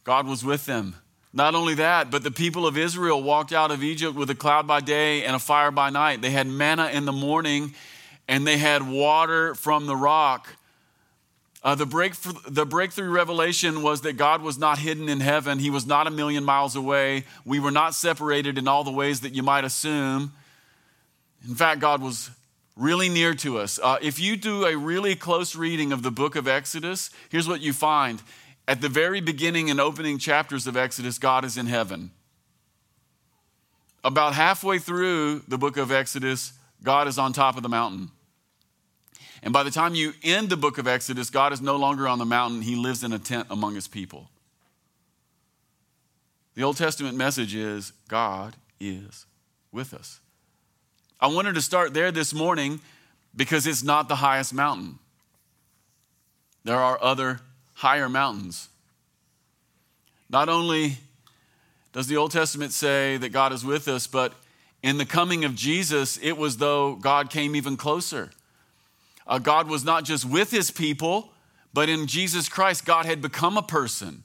God 0.05 0.27
was 0.27 0.45
with 0.45 0.67
them. 0.67 0.97
Not 1.33 1.55
only 1.55 1.75
that, 1.75 2.11
but 2.11 2.23
the 2.23 2.31
people 2.31 2.67
of 2.67 2.77
Israel 2.77 3.23
walked 3.23 3.53
out 3.53 3.71
of 3.71 3.83
Egypt 3.83 4.15
with 4.15 4.29
a 4.31 4.35
cloud 4.35 4.67
by 4.67 4.81
day 4.81 5.25
and 5.25 5.35
a 5.35 5.39
fire 5.39 5.71
by 5.71 5.91
night. 5.91 6.21
They 6.21 6.31
had 6.31 6.47
manna 6.47 6.89
in 6.89 7.05
the 7.05 7.13
morning 7.13 7.75
and 8.29 8.47
they 8.47 8.59
had 8.59 8.87
water 8.87 9.55
from 9.55 9.87
the 9.87 9.97
rock. 9.97 10.49
Uh, 11.63 11.75
the, 11.75 11.87
break, 11.87 12.15
the 12.49 12.67
breakthrough 12.67 13.09
revelation 13.09 13.83
was 13.83 14.03
that 14.03 14.17
God 14.17 14.43
was 14.43 14.59
not 14.59 14.79
hidden 14.79 15.09
in 15.09 15.21
heaven. 15.21 15.59
He 15.59 15.71
was 15.71 15.87
not 15.87 16.07
a 16.07 16.11
million 16.11 16.45
miles 16.45 16.77
away. 16.77 17.25
We 17.45 17.61
were 17.61 17.71
not 17.71 17.95
separated 17.95 18.59
in 18.59 18.67
all 18.69 18.85
the 18.85 18.91
ways 18.91 19.21
that 19.21 19.35
you 19.35 19.43
might 19.43 19.65
assume. 19.65 20.33
In 21.49 21.55
fact, 21.55 21.81
God 21.81 22.03
was 22.03 22.31
really 22.77 23.09
near 23.09 23.35
to 23.35 23.59
us. 23.59 23.79
Uh, 23.83 23.99
if 24.01 24.19
you 24.19 24.37
do 24.37 24.65
a 24.65 24.77
really 24.77 25.15
close 25.15 25.55
reading 25.55 25.93
of 25.93 26.03
the 26.03 26.11
book 26.11 26.37
of 26.37 26.49
Exodus, 26.49 27.11
here's 27.29 27.49
what 27.49 27.61
you 27.61 27.73
find 27.73 28.23
at 28.67 28.81
the 28.81 28.89
very 28.89 29.21
beginning 29.21 29.71
and 29.71 29.81
opening 29.81 30.19
chapters 30.19 30.67
of 30.67 30.77
Exodus, 30.77 31.19
God 31.19 31.45
is 31.45 31.57
in 31.57 31.67
heaven. 31.67 32.13
About 34.05 34.35
halfway 34.35 34.79
through 34.79 35.41
the 35.49 35.59
book 35.59 35.77
of 35.77 35.93
Exodus, 35.93 36.53
God 36.83 37.09
is 37.09 37.19
on 37.19 37.33
top 37.33 37.57
of 37.57 37.63
the 37.63 37.69
mountain. 37.69 38.11
And 39.43 39.53
by 39.53 39.65
the 39.65 39.71
time 39.71 39.95
you 39.95 40.13
end 40.23 40.49
the 40.49 40.57
book 40.57 40.79
of 40.79 40.87
Exodus, 40.87 41.29
God 41.31 41.53
is 41.53 41.61
no 41.61 41.77
longer 41.77 42.07
on 42.07 42.19
the 42.19 42.25
mountain, 42.25 42.63
He 42.63 42.77
lives 42.77 43.03
in 43.03 43.13
a 43.13 43.19
tent 43.19 43.49
among 43.51 43.75
His 43.75 43.89
people. 43.89 44.31
The 46.55 46.63
Old 46.63 46.77
Testament 46.77 47.17
message 47.17 47.55
is 47.55 47.93
God 48.09 48.57
is 48.79 49.27
with 49.73 49.95
us. 49.95 50.22
I 51.23 51.29
wanted 51.29 51.55
to 51.55 51.63
start 51.63 51.95
there 51.95 52.11
this 52.11 52.35
morning 52.35 52.81
because 53.37 53.65
it's 53.69 53.85
not 53.85 54.09
the 54.09 54.17
highest 54.17 54.53
mountain. 54.53 54.99
There 56.65 56.77
are 56.77 56.99
other 57.01 57.39
higher 57.75 58.09
mountains. 58.09 58.69
Not 60.29 60.49
only 60.49 60.97
does 61.93 62.09
the 62.09 62.17
Old 62.17 62.33
Testament 62.33 62.73
say 62.73 63.19
that 63.19 63.29
God 63.29 63.53
is 63.53 63.65
with 63.65 63.87
us, 63.87 64.09
but 64.09 64.35
in 64.83 64.99
the 64.99 65.07
coming 65.07 65.45
of 65.45 65.55
Jesus, 65.55 66.19
it 66.21 66.37
was 66.37 66.57
though 66.57 66.97
God 66.97 67.31
came 67.31 67.55
even 67.55 67.77
closer. 67.77 68.31
Uh, 69.25 69.39
God 69.39 69.69
was 69.69 69.85
not 69.85 70.03
just 70.03 70.25
with 70.25 70.51
his 70.51 70.73
people, 70.73 71.31
but 71.73 71.89
in 71.89 72.09
Jesus 72.09 72.49
Christ, 72.49 72.85
God 72.85 73.07
had 73.07 73.23
become 73.23 73.57
a 73.57 73.63
person. 73.63 74.25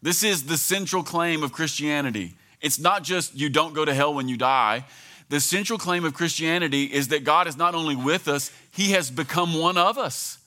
This 0.00 0.22
is 0.22 0.44
the 0.44 0.56
central 0.56 1.02
claim 1.02 1.42
of 1.42 1.52
Christianity. 1.52 2.32
It's 2.62 2.78
not 2.78 3.02
just 3.02 3.38
you 3.38 3.50
don't 3.50 3.74
go 3.74 3.84
to 3.84 3.92
hell 3.92 4.14
when 4.14 4.26
you 4.26 4.38
die. 4.38 4.86
The 5.28 5.40
central 5.40 5.78
claim 5.78 6.04
of 6.04 6.14
Christianity 6.14 6.84
is 6.84 7.08
that 7.08 7.24
God 7.24 7.46
is 7.46 7.56
not 7.56 7.74
only 7.74 7.96
with 7.96 8.28
us, 8.28 8.50
he 8.70 8.92
has 8.92 9.10
become 9.10 9.54
one 9.58 9.78
of 9.78 9.98
us. 9.98 10.38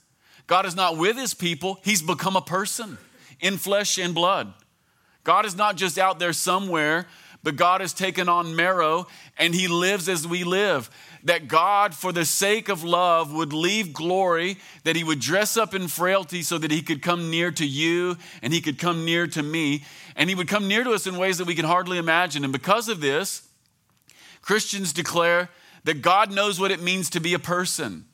God 0.46 0.66
is 0.66 0.76
not 0.76 0.98
with 0.98 1.18
his 1.18 1.34
people, 1.34 1.80
he's 1.84 2.02
become 2.02 2.36
a 2.36 2.42
person 2.42 2.98
in 3.40 3.58
flesh 3.58 3.98
and 3.98 4.16
blood. 4.16 4.54
God 5.24 5.46
is 5.46 5.58
not 5.58 5.76
just 5.76 5.98
out 5.98 6.20
there 6.20 6.32
somewhere, 6.32 7.06
but 7.44 7.56
God 7.56 7.82
has 7.82 7.94
taken 7.94 8.30
on 8.30 8.56
marrow 8.56 9.08
and 9.38 9.54
he 9.54 9.68
lives 9.68 10.08
as 10.10 10.28
we 10.28 10.44
live. 10.44 10.90
That 11.24 11.48
God, 11.48 11.94
for 11.94 12.14
the 12.14 12.24
sake 12.24 12.70
of 12.70 12.84
love, 12.84 13.34
would 13.34 13.52
leave 13.52 13.92
glory, 13.92 14.58
that 14.86 14.96
he 14.96 15.04
would 15.04 15.20
dress 15.20 15.58
up 15.58 15.74
in 15.74 15.88
frailty 15.88 16.42
so 16.42 16.58
that 16.58 16.72
he 16.72 16.82
could 16.82 17.02
come 17.02 17.30
near 17.30 17.52
to 17.52 17.66
you 17.66 18.18
and 18.42 18.54
he 18.54 18.62
could 18.62 18.80
come 18.80 19.04
near 19.04 19.28
to 19.28 19.44
me. 19.44 19.84
And 20.16 20.30
he 20.30 20.36
would 20.36 20.48
come 20.48 20.68
near 20.68 20.84
to 20.84 20.92
us 20.92 21.08
in 21.08 21.18
ways 21.18 21.38
that 21.40 21.48
we 21.48 21.56
can 21.56 21.66
hardly 21.66 21.98
imagine. 21.98 22.44
And 22.44 22.54
because 22.54 22.88
of 22.88 23.02
this, 23.02 23.47
Christians 24.48 24.94
declare 24.94 25.50
that 25.84 26.02
God 26.02 26.32
knows 26.32 26.58
what 26.58 26.72
it 26.72 26.82
means 26.82 27.10
to 27.10 27.20
be 27.20 27.34
a 27.34 27.40
person. 27.40 28.06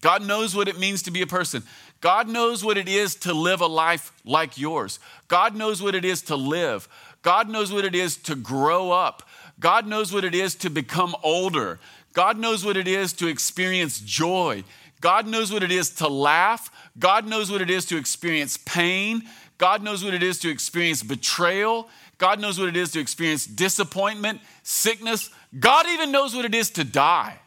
God 0.00 0.26
knows 0.26 0.56
what 0.56 0.66
it 0.66 0.76
means 0.76 1.02
to 1.02 1.12
be 1.12 1.22
a 1.22 1.26
person. 1.26 1.62
God 2.00 2.28
knows 2.28 2.64
what 2.64 2.76
it 2.76 2.88
is 2.88 3.14
to 3.14 3.32
live 3.32 3.60
a 3.60 3.68
life 3.68 4.12
like 4.24 4.58
yours. 4.58 4.98
God 5.28 5.54
knows 5.54 5.80
what 5.80 5.94
it 5.94 6.04
is 6.04 6.20
to 6.22 6.34
live. 6.34 6.88
God 7.22 7.48
knows 7.48 7.72
what 7.72 7.84
it 7.84 7.94
is 7.94 8.16
to 8.16 8.34
grow 8.34 8.90
up. 8.90 9.22
God 9.60 9.86
knows 9.86 10.12
what 10.12 10.24
it 10.24 10.34
is 10.34 10.56
to 10.56 10.68
become 10.68 11.14
older. 11.22 11.78
God 12.12 12.36
knows 12.36 12.64
what 12.64 12.76
it 12.76 12.88
is 12.88 13.12
to 13.12 13.28
experience 13.28 14.00
joy. 14.00 14.64
God 15.00 15.28
knows 15.28 15.52
what 15.52 15.62
it 15.62 15.70
is 15.70 15.90
to 15.90 16.08
laugh. 16.08 16.72
God 16.98 17.24
knows 17.28 17.52
what 17.52 17.62
it 17.62 17.70
is 17.70 17.84
to 17.84 17.96
experience 17.96 18.56
pain. 18.56 19.22
God 19.58 19.84
knows 19.84 20.02
what 20.02 20.12
it 20.12 20.24
is 20.24 20.40
to 20.40 20.50
experience 20.50 21.04
betrayal. 21.04 21.88
God 22.20 22.38
knows 22.38 22.60
what 22.60 22.68
it 22.68 22.76
is 22.76 22.90
to 22.92 23.00
experience 23.00 23.46
disappointment, 23.46 24.42
sickness. 24.62 25.30
God 25.58 25.86
even 25.88 26.12
knows 26.12 26.36
what 26.36 26.44
it 26.44 26.54
is 26.54 26.68
to 26.72 26.84
die. 26.84 27.38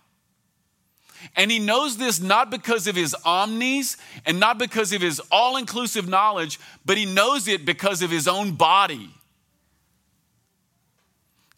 And 1.35 1.51
he 1.51 1.59
knows 1.59 1.97
this 1.97 2.19
not 2.19 2.49
because 2.49 2.87
of 2.87 2.95
his 2.95 3.15
omnis 3.23 3.97
and 4.25 4.39
not 4.39 4.57
because 4.57 4.91
of 4.91 4.99
his 4.99 5.21
all 5.31 5.57
inclusive 5.57 6.09
knowledge, 6.09 6.59
but 6.85 6.97
he 6.97 7.05
knows 7.05 7.47
it 7.47 7.65
because 7.65 8.01
of 8.01 8.09
his 8.09 8.27
own 8.27 8.53
body. 8.53 9.11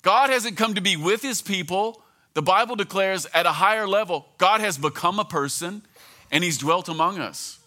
God 0.01 0.29
hasn't 0.29 0.57
come 0.57 0.73
to 0.75 0.81
be 0.81 0.97
with 0.97 1.21
his 1.21 1.41
people. 1.41 2.03
The 2.33 2.41
Bible 2.41 2.75
declares 2.75 3.25
at 3.33 3.45
a 3.45 3.53
higher 3.53 3.87
level, 3.87 4.25
God 4.37 4.59
has 4.59 4.77
become 4.77 5.19
a 5.19 5.25
person 5.25 5.83
and 6.31 6.43
he's 6.43 6.57
dwelt 6.57 6.89
among 6.89 7.19
us. 7.19 7.59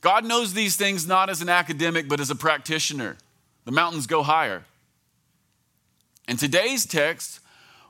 God 0.00 0.24
knows 0.24 0.54
these 0.54 0.74
things 0.74 1.06
not 1.06 1.30
as 1.30 1.40
an 1.40 1.48
academic, 1.48 2.08
but 2.08 2.18
as 2.18 2.30
a 2.30 2.34
practitioner. 2.34 3.16
The 3.64 3.72
mountains 3.72 4.06
go 4.06 4.22
higher. 4.22 4.64
And 6.28 6.38
today's 6.38 6.86
text 6.86 7.40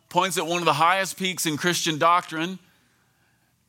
points 0.08 0.38
at 0.38 0.46
one 0.46 0.58
of 0.58 0.64
the 0.64 0.74
highest 0.74 1.18
peaks 1.18 1.46
in 1.46 1.56
Christian 1.56 1.98
doctrine, 1.98 2.58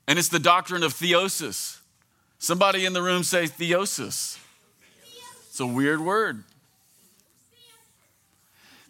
and 0.08 0.20
it's 0.20 0.30
the 0.30 0.40
doctrine 0.40 0.84
of 0.84 0.94
theosis. 0.94 1.80
Somebody 2.38 2.86
in 2.86 2.94
the 2.94 3.02
room 3.02 3.24
say 3.24 3.46
theosis. 3.46 4.40
It's 5.48 5.60
a 5.60 5.66
weird 5.66 6.02
word. 6.02 6.44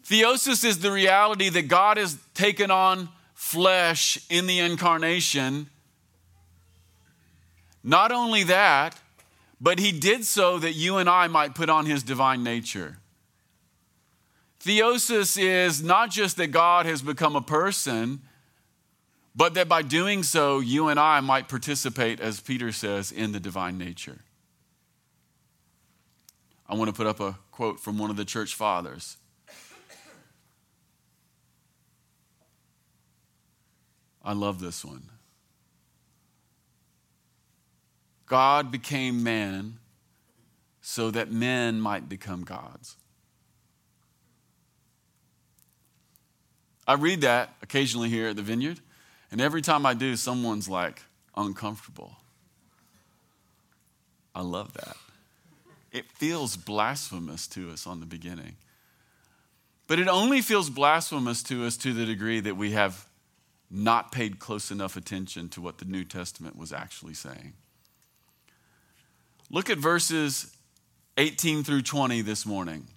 Theosis 0.05 0.63
is 0.65 0.79
the 0.79 0.91
reality 0.91 1.49
that 1.49 1.67
God 1.67 1.97
has 1.97 2.17
taken 2.33 2.69
on 2.69 3.09
flesh 3.33 4.19
in 4.29 4.47
the 4.47 4.59
incarnation. 4.59 5.69
Not 7.83 8.11
only 8.11 8.43
that, 8.43 8.99
but 9.61 9.79
he 9.79 9.91
did 9.91 10.25
so 10.25 10.59
that 10.59 10.73
you 10.73 10.97
and 10.97 11.09
I 11.09 11.27
might 11.27 11.55
put 11.55 11.69
on 11.69 11.85
his 11.85 12.03
divine 12.03 12.43
nature. 12.43 12.97
Theosis 14.65 15.37
is 15.39 15.83
not 15.83 16.09
just 16.09 16.37
that 16.37 16.47
God 16.47 16.87
has 16.87 17.03
become 17.03 17.35
a 17.35 17.41
person, 17.41 18.21
but 19.35 19.53
that 19.53 19.67
by 19.67 19.83
doing 19.83 20.23
so, 20.23 20.59
you 20.59 20.87
and 20.87 20.99
I 20.99 21.19
might 21.19 21.47
participate, 21.47 22.19
as 22.19 22.39
Peter 22.39 22.71
says, 22.71 23.11
in 23.11 23.31
the 23.31 23.39
divine 23.39 23.77
nature. 23.77 24.21
I 26.67 26.73
want 26.73 26.89
to 26.89 26.95
put 26.95 27.05
up 27.05 27.19
a 27.19 27.37
quote 27.51 27.79
from 27.79 27.99
one 27.99 28.09
of 28.09 28.17
the 28.17 28.25
church 28.25 28.55
fathers. 28.55 29.17
I 34.23 34.33
love 34.33 34.59
this 34.59 34.83
one. 34.83 35.11
God 38.25 38.71
became 38.71 39.21
man 39.21 39.77
so 40.81 41.11
that 41.11 41.31
men 41.31 41.79
might 41.79 42.09
become 42.09 42.43
gods. 42.43 42.97
I 46.87 46.93
read 46.93 47.21
that 47.21 47.55
occasionally 47.61 48.09
here 48.09 48.29
at 48.29 48.35
the 48.35 48.41
vineyard, 48.41 48.79
and 49.31 49.41
every 49.41 49.61
time 49.61 49.85
I 49.85 49.93
do, 49.93 50.15
someone's 50.15 50.69
like 50.69 51.01
uncomfortable. 51.35 52.17
I 54.33 54.41
love 54.41 54.73
that. 54.73 54.97
It 55.91 56.11
feels 56.11 56.57
blasphemous 56.57 57.47
to 57.47 57.71
us 57.71 57.87
on 57.87 58.01
the 58.01 58.05
beginning. 58.05 58.57
But 59.87 59.99
it 59.99 60.07
only 60.07 60.41
feels 60.41 60.69
blasphemous 60.69 61.41
to 61.43 61.65
us 61.65 61.77
to 61.77 61.93
the 61.93 62.05
degree 62.05 62.39
that 62.39 62.57
we 62.57 62.71
have 62.71 63.07
not 63.69 64.11
paid 64.11 64.39
close 64.39 64.71
enough 64.71 64.97
attention 64.97 65.49
to 65.49 65.61
what 65.61 65.77
the 65.77 65.85
New 65.85 66.03
Testament 66.03 66.57
was 66.57 66.73
actually 66.73 67.13
saying. 67.13 67.53
Look 69.49 69.69
at 69.69 69.77
verses 69.77 70.55
18 71.17 71.63
through 71.63 71.83
20 71.83 72.21
this 72.21 72.45
morning. 72.45 72.87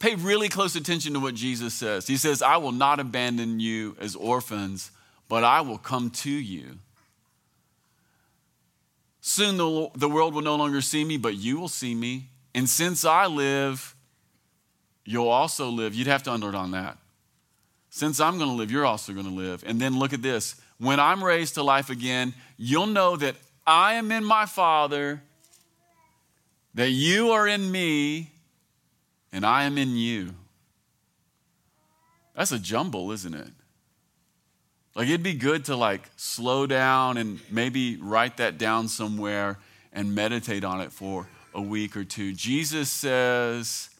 Pay 0.00 0.14
really 0.14 0.48
close 0.48 0.74
attention 0.76 1.12
to 1.12 1.20
what 1.20 1.34
Jesus 1.34 1.74
says. 1.74 2.06
He 2.06 2.16
says, 2.16 2.40
I 2.40 2.56
will 2.56 2.72
not 2.72 2.98
abandon 2.98 3.60
you 3.60 3.96
as 4.00 4.16
orphans, 4.16 4.90
but 5.28 5.44
I 5.44 5.60
will 5.60 5.78
come 5.78 6.08
to 6.10 6.30
you. 6.30 6.78
Soon 9.20 9.58
the, 9.58 9.90
the 9.94 10.08
world 10.08 10.34
will 10.34 10.42
no 10.42 10.56
longer 10.56 10.80
see 10.80 11.04
me, 11.04 11.18
but 11.18 11.36
you 11.36 11.60
will 11.60 11.68
see 11.68 11.94
me. 11.94 12.30
And 12.54 12.66
since 12.66 13.04
I 13.04 13.26
live, 13.26 13.94
you'll 15.04 15.28
also 15.28 15.68
live. 15.68 15.94
You'd 15.94 16.06
have 16.06 16.22
to 16.22 16.32
underline 16.32 16.70
that. 16.70 16.96
Since 17.90 18.20
I'm 18.20 18.38
going 18.38 18.48
to 18.48 18.56
live, 18.56 18.70
you're 18.70 18.86
also 18.86 19.12
going 19.12 19.26
to 19.26 19.32
live. 19.32 19.62
And 19.66 19.78
then 19.78 19.98
look 19.98 20.14
at 20.14 20.22
this. 20.22 20.58
When 20.78 20.98
I'm 20.98 21.22
raised 21.22 21.54
to 21.54 21.62
life 21.62 21.90
again, 21.90 22.32
you'll 22.56 22.86
know 22.86 23.16
that 23.16 23.36
I 23.66 23.94
am 23.94 24.10
in 24.10 24.24
my 24.24 24.46
Father, 24.46 25.20
that 26.72 26.90
you 26.90 27.32
are 27.32 27.46
in 27.46 27.70
me, 27.70 28.30
and 29.32 29.44
I 29.44 29.64
am 29.64 29.78
in 29.78 29.96
you. 29.96 30.34
That's 32.34 32.52
a 32.52 32.58
jumble, 32.58 33.12
isn't 33.12 33.34
it? 33.34 33.50
Like 34.94 35.08
it'd 35.08 35.22
be 35.22 35.34
good 35.34 35.64
to 35.66 35.76
like 35.76 36.08
slow 36.16 36.66
down 36.66 37.16
and 37.16 37.40
maybe 37.50 37.96
write 37.96 38.38
that 38.38 38.58
down 38.58 38.88
somewhere 38.88 39.58
and 39.92 40.14
meditate 40.14 40.64
on 40.64 40.80
it 40.80 40.92
for 40.92 41.28
a 41.54 41.62
week 41.62 41.96
or 41.96 42.04
two. 42.04 42.32
Jesus 42.32 42.90
says, 42.90 43.90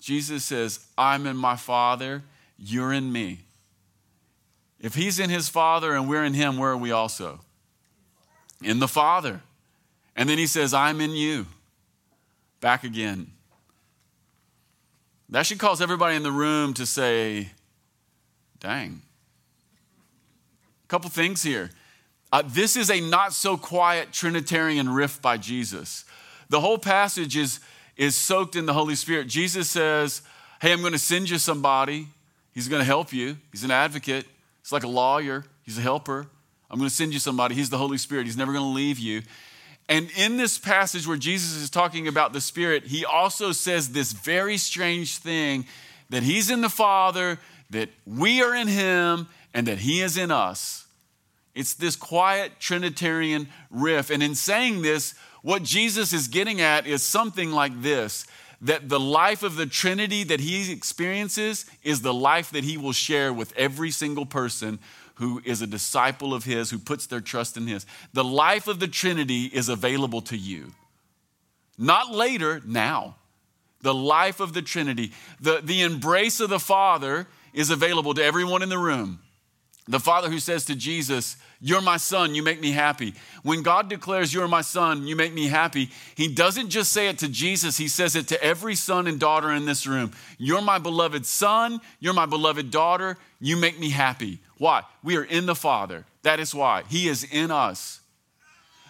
Jesus 0.00 0.44
says, 0.44 0.86
I'm 0.96 1.26
in 1.26 1.36
my 1.36 1.56
Father, 1.56 2.22
you're 2.58 2.92
in 2.92 3.12
me. 3.12 3.40
If 4.80 4.94
he's 4.94 5.18
in 5.18 5.30
his 5.30 5.48
Father 5.48 5.94
and 5.94 6.08
we're 6.08 6.24
in 6.24 6.34
him, 6.34 6.58
where 6.58 6.70
are 6.70 6.76
we 6.76 6.92
also? 6.92 7.40
In 8.62 8.78
the 8.78 8.88
Father. 8.88 9.40
And 10.14 10.28
then 10.28 10.38
he 10.38 10.46
says, 10.46 10.72
I'm 10.72 11.00
in 11.00 11.10
you. 11.10 11.46
Back 12.60 12.84
again. 12.84 13.32
That 15.28 15.46
should 15.46 15.58
cause 15.58 15.80
everybody 15.82 16.16
in 16.16 16.22
the 16.22 16.30
room 16.30 16.72
to 16.74 16.86
say, 16.86 17.50
dang. 18.60 19.02
A 20.84 20.88
couple 20.88 21.10
things 21.10 21.42
here. 21.42 21.70
Uh, 22.32 22.42
this 22.46 22.76
is 22.76 22.90
a 22.90 23.00
not 23.00 23.32
so 23.32 23.56
quiet 23.56 24.12
Trinitarian 24.12 24.88
riff 24.88 25.20
by 25.20 25.36
Jesus. 25.36 26.04
The 26.48 26.60
whole 26.60 26.78
passage 26.78 27.36
is, 27.36 27.60
is 27.96 28.14
soaked 28.14 28.56
in 28.56 28.66
the 28.66 28.72
Holy 28.72 28.94
Spirit. 28.94 29.26
Jesus 29.26 29.68
says, 29.68 30.22
Hey, 30.60 30.72
I'm 30.72 30.80
going 30.80 30.92
to 30.92 30.98
send 30.98 31.28
you 31.28 31.38
somebody. 31.38 32.08
He's 32.52 32.68
going 32.68 32.80
to 32.80 32.86
help 32.86 33.12
you. 33.12 33.36
He's 33.52 33.64
an 33.64 33.70
advocate. 33.70 34.26
He's 34.62 34.72
like 34.72 34.84
a 34.84 34.88
lawyer, 34.88 35.44
he's 35.62 35.78
a 35.78 35.82
helper. 35.82 36.26
I'm 36.68 36.78
going 36.78 36.88
to 36.88 36.94
send 36.94 37.12
you 37.12 37.20
somebody. 37.20 37.54
He's 37.54 37.70
the 37.70 37.78
Holy 37.78 37.98
Spirit. 37.98 38.26
He's 38.26 38.36
never 38.36 38.52
going 38.52 38.64
to 38.64 38.74
leave 38.74 38.98
you. 38.98 39.22
And 39.88 40.10
in 40.16 40.36
this 40.36 40.58
passage 40.58 41.06
where 41.06 41.16
Jesus 41.16 41.54
is 41.54 41.70
talking 41.70 42.08
about 42.08 42.32
the 42.32 42.40
Spirit, 42.40 42.86
he 42.86 43.04
also 43.04 43.52
says 43.52 43.90
this 43.90 44.12
very 44.12 44.56
strange 44.56 45.18
thing 45.18 45.66
that 46.10 46.22
he's 46.22 46.50
in 46.50 46.60
the 46.60 46.68
Father, 46.68 47.38
that 47.70 47.90
we 48.04 48.42
are 48.42 48.54
in 48.54 48.68
him, 48.68 49.28
and 49.54 49.66
that 49.66 49.78
he 49.78 50.00
is 50.00 50.16
in 50.16 50.30
us. 50.30 50.86
It's 51.54 51.74
this 51.74 51.96
quiet 51.96 52.52
Trinitarian 52.60 53.48
riff. 53.70 54.10
And 54.10 54.22
in 54.22 54.34
saying 54.34 54.82
this, 54.82 55.14
what 55.42 55.62
Jesus 55.62 56.12
is 56.12 56.28
getting 56.28 56.60
at 56.60 56.86
is 56.86 57.02
something 57.02 57.52
like 57.52 57.82
this 57.82 58.26
that 58.62 58.88
the 58.88 58.98
life 58.98 59.42
of 59.42 59.56
the 59.56 59.66
Trinity 59.66 60.24
that 60.24 60.40
he 60.40 60.72
experiences 60.72 61.66
is 61.82 62.00
the 62.00 62.14
life 62.14 62.50
that 62.52 62.64
he 62.64 62.78
will 62.78 62.92
share 62.92 63.30
with 63.30 63.52
every 63.54 63.90
single 63.90 64.24
person 64.24 64.78
who 65.16 65.42
is 65.44 65.62
a 65.62 65.66
disciple 65.66 66.34
of 66.34 66.44
his, 66.44 66.70
who 66.70 66.78
puts 66.78 67.06
their 67.06 67.20
trust 67.20 67.56
in 67.56 67.66
his. 67.66 67.86
The 68.12 68.24
life 68.24 68.68
of 68.68 68.80
the 68.80 68.88
Trinity 68.88 69.44
is 69.44 69.68
available 69.68 70.20
to 70.22 70.36
you. 70.36 70.72
Not 71.78 72.14
later, 72.14 72.62
now. 72.64 73.16
The 73.82 73.94
life 73.94 74.40
of 74.40 74.52
the 74.52 74.62
Trinity, 74.62 75.12
the, 75.40 75.60
the 75.62 75.82
embrace 75.82 76.40
of 76.40 76.50
the 76.50 76.58
Father 76.58 77.26
is 77.52 77.70
available 77.70 78.14
to 78.14 78.24
everyone 78.24 78.62
in 78.62 78.68
the 78.68 78.78
room. 78.78 79.20
The 79.88 80.00
Father 80.00 80.28
who 80.28 80.40
says 80.40 80.64
to 80.64 80.74
Jesus, 80.74 81.36
You're 81.60 81.80
my 81.80 81.96
son, 81.96 82.34
you 82.34 82.42
make 82.42 82.60
me 82.60 82.72
happy. 82.72 83.14
When 83.42 83.62
God 83.62 83.88
declares, 83.88 84.34
You're 84.34 84.48
my 84.48 84.62
son, 84.62 85.06
you 85.06 85.14
make 85.14 85.32
me 85.32 85.46
happy, 85.46 85.90
He 86.16 86.28
doesn't 86.28 86.70
just 86.70 86.92
say 86.92 87.08
it 87.08 87.18
to 87.18 87.28
Jesus, 87.28 87.76
He 87.76 87.86
says 87.86 88.16
it 88.16 88.26
to 88.28 88.42
every 88.42 88.74
son 88.74 89.06
and 89.06 89.20
daughter 89.20 89.52
in 89.52 89.64
this 89.64 89.86
room. 89.86 90.12
You're 90.38 90.62
my 90.62 90.78
beloved 90.78 91.24
son, 91.24 91.80
you're 92.00 92.14
my 92.14 92.26
beloved 92.26 92.70
daughter, 92.70 93.16
you 93.40 93.56
make 93.56 93.78
me 93.78 93.90
happy. 93.90 94.40
Why? 94.58 94.82
We 95.02 95.16
are 95.16 95.24
in 95.24 95.46
the 95.46 95.54
Father. 95.54 96.04
That 96.22 96.40
is 96.40 96.54
why. 96.54 96.84
He 96.88 97.08
is 97.08 97.24
in 97.24 97.50
us. 97.50 98.00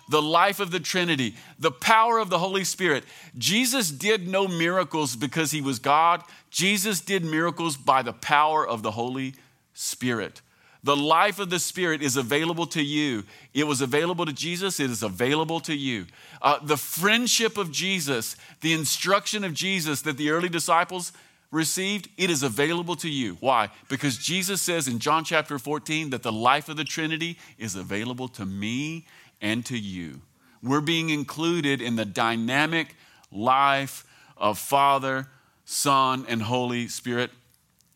The 0.09 0.23
life 0.23 0.61
of 0.61 0.71
the 0.71 0.79
Trinity, 0.79 1.35
the 1.59 1.73
power 1.73 2.19
of 2.19 2.31
the 2.31 2.39
Holy 2.39 2.63
Spirit. 2.63 3.03
Jesus 3.37 3.91
did 3.91 4.29
no 4.29 4.47
miracles 4.47 5.17
because 5.17 5.51
He 5.51 5.61
was 5.61 5.81
God, 5.81 6.23
Jesus 6.51 7.01
did 7.01 7.25
miracles 7.25 7.77
by 7.77 8.03
the 8.03 8.13
power 8.13 8.67
of 8.67 8.83
the 8.83 8.93
Holy 8.93 9.35
Spirit. 9.75 10.41
The 10.85 10.97
life 10.97 11.41
of 11.41 11.51
the 11.51 11.59
Spirit 11.59 12.01
is 12.01 12.17
available 12.17 12.67
to 12.69 12.81
you. 12.81 13.25
It 13.53 13.67
was 13.67 13.81
available 13.81 14.25
to 14.25 14.33
Jesus, 14.33 14.79
it 14.79 14.89
is 14.89 15.03
available 15.03 15.59
to 15.61 15.75
you. 15.75 16.07
Uh, 16.41 16.61
the 16.63 16.77
friendship 16.77 17.59
of 17.59 17.73
Jesus, 17.73 18.37
the 18.61 18.73
instruction 18.73 19.43
of 19.43 19.53
Jesus 19.53 20.03
that 20.03 20.17
the 20.17 20.31
early 20.31 20.49
disciples 20.49 21.13
received, 21.57 22.09
it 22.17 22.31
is 22.31 22.43
available 22.43 22.95
to 22.97 23.09
you. 23.09 23.37
Why? 23.41 23.71
Because 23.89 24.19
Jesus 24.19 24.63
says 24.63 24.87
in 24.87 25.01
John 25.01 25.25
chapter 25.25 25.59
14 25.59 26.11
that 26.11 26.23
the 26.23 26.31
life 26.31 26.69
of 26.69 26.77
the 26.77 26.85
Trinity 26.85 27.39
is 27.59 27.75
available 27.75 28.29
to 28.29 28.47
me 28.47 29.07
and 29.41 29.67
to 29.67 29.77
you. 29.77 30.21
We're 30.63 30.81
being 30.81 31.11
included 31.11 31.81
in 31.81 31.97
the 31.97 32.05
dynamic 32.05 32.95
life 33.33 34.05
of 34.37 34.59
Father, 34.59 35.29
Son, 35.65 36.25
and 36.29 36.43
Holy 36.43 36.89
Spirit. 36.89 37.31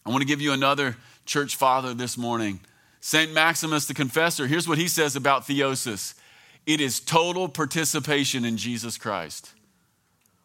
I 0.05 0.11
want 0.11 0.23
to 0.23 0.27
give 0.27 0.40
you 0.40 0.53
another 0.53 0.96
church 1.27 1.57
father 1.57 1.94
this 1.94 2.18
morning. 2.18 2.61
St. 3.01 3.33
Maximus 3.33 3.87
the 3.87 3.94
Confessor, 3.94 4.46
here's 4.46 4.68
what 4.68 4.79
he 4.79 4.88
says 4.88 5.16
about 5.16 5.46
theosis 5.46 6.14
it 6.66 6.81
is 6.81 7.01
total 7.01 7.49
participation 7.49 8.44
in 8.44 8.57
Jesus 8.57 8.99
Christ. 8.99 9.53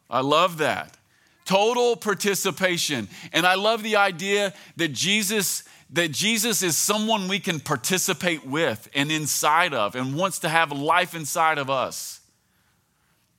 I 0.10 0.22
love 0.22 0.58
that. 0.60 0.98
Total 1.46 1.96
participation. 1.96 3.08
And 3.32 3.46
I 3.46 3.56
love 3.56 3.84
the 3.84 3.96
idea 3.96 4.54
that 4.78 4.90
Jesus 4.90 5.64
that 5.92 6.12
Jesus 6.12 6.64
is 6.64 6.76
someone 6.76 7.28
we 7.28 7.40
can 7.40 7.60
participate 7.60 8.46
with 8.46 8.90
and 8.96 9.12
inside 9.12 9.74
of 9.74 9.96
and 9.96 10.16
wants 10.16 10.40
to 10.40 10.50
have 10.50 10.72
life 10.72 11.14
inside 11.14 11.60
of 11.60 11.70
us. 11.70 12.22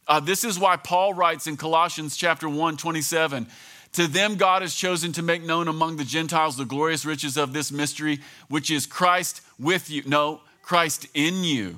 Uh, 0.07 0.21
this 0.21 0.45
is 0.45 0.59
why 0.59 0.77
Paul 0.77 1.13
writes 1.13 1.49
in 1.49 1.57
Colossians 1.57 2.17
chapter 2.17 2.49
1, 2.49 2.77
27, 2.77 3.49
to 3.93 4.07
them, 4.07 4.37
God 4.37 4.63
has 4.63 4.75
chosen 4.75 5.13
to 5.13 5.23
make 5.23 5.43
known 5.43 5.69
among 5.69 5.97
the 5.97 6.05
Gentiles 6.05 6.57
the 6.57 6.65
glorious 6.65 7.05
riches 7.05 7.37
of 7.37 7.53
this 7.53 7.73
mystery, 7.73 8.21
which 8.49 8.71
is 8.71 8.87
Christ 8.87 9.41
with 9.59 9.91
you. 9.91 10.03
No, 10.07 10.43
Christ 10.63 11.07
in 11.15 11.45
you. 11.45 11.77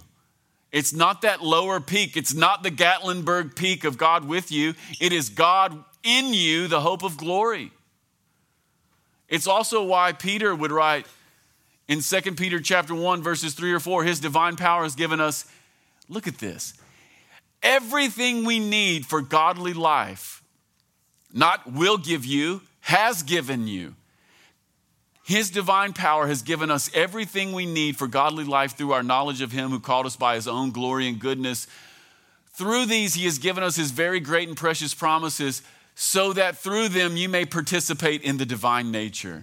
It's 0.71 0.93
not 0.93 1.23
that 1.23 1.43
lower 1.43 1.81
peak. 1.81 2.17
It's 2.17 2.35
not 2.35 2.63
the 2.63 2.71
Gatlinburg 2.71 3.57
peak 3.57 3.85
of 3.85 3.97
God 3.97 4.27
with 4.27 4.51
you. 4.51 4.75
It 5.01 5.13
is 5.13 5.31
God 5.31 5.85
in 6.03 6.33
you, 6.33 6.69
the 6.69 6.81
hope 6.81 7.03
of 7.03 7.17
glory. 7.17 7.73
It's 9.29 9.47
also 9.47 9.85
why 9.85 10.13
Peter 10.13 10.55
would 10.55 10.73
write 10.73 11.07
in 11.87 12.01
2 12.01 12.21
Peter 12.35 12.61
chapter 12.61 12.95
1 12.95 13.23
verses 13.23 13.55
3 13.55 13.73
or 13.73 13.81
4, 13.81 14.05
his 14.05 14.21
divine 14.21 14.57
power 14.57 14.83
has 14.83 14.95
given 14.95 15.21
us 15.21 15.47
look 16.09 16.27
at 16.27 16.39
this. 16.39 16.75
Everything 17.63 18.45
we 18.45 18.59
need 18.59 19.07
for 19.07 19.21
godly 19.21 19.73
life 19.73 20.43
not 21.33 21.71
will 21.71 21.99
give 21.99 22.25
you, 22.25 22.63
has 22.81 23.23
given 23.23 23.67
you. 23.67 23.95
His 25.25 25.51
divine 25.51 25.93
power 25.93 26.27
has 26.27 26.41
given 26.41 26.71
us 26.71 26.91
everything 26.95 27.53
we 27.53 27.67
need 27.67 27.99
for 27.99 28.07
godly 28.07 28.45
life 28.45 28.77
through 28.77 28.93
our 28.93 29.03
knowledge 29.03 29.43
of 29.43 29.53
Him 29.53 29.71
who 29.71 29.79
called 29.79 30.07
us 30.07 30.17
by 30.17 30.37
His 30.37 30.49
own 30.49 30.71
glory 30.71 31.07
and 31.07 31.19
goodness. 31.19 31.67
Through 32.53 32.87
these, 32.87 33.13
He 33.13 33.27
has 33.27 33.39
given 33.39 33.63
us 33.63 33.77
His 33.77 33.91
very 33.91 34.21
great 34.21 34.49
and 34.49 34.57
precious 34.57 34.95
promises, 34.95 35.61
so 36.01 36.33
that 36.33 36.57
through 36.57 36.89
them 36.89 37.17
you 37.17 37.29
may 37.29 37.45
participate 37.45 38.23
in 38.23 38.37
the 38.37 38.47
divine 38.47 38.93
nature. 38.93 39.43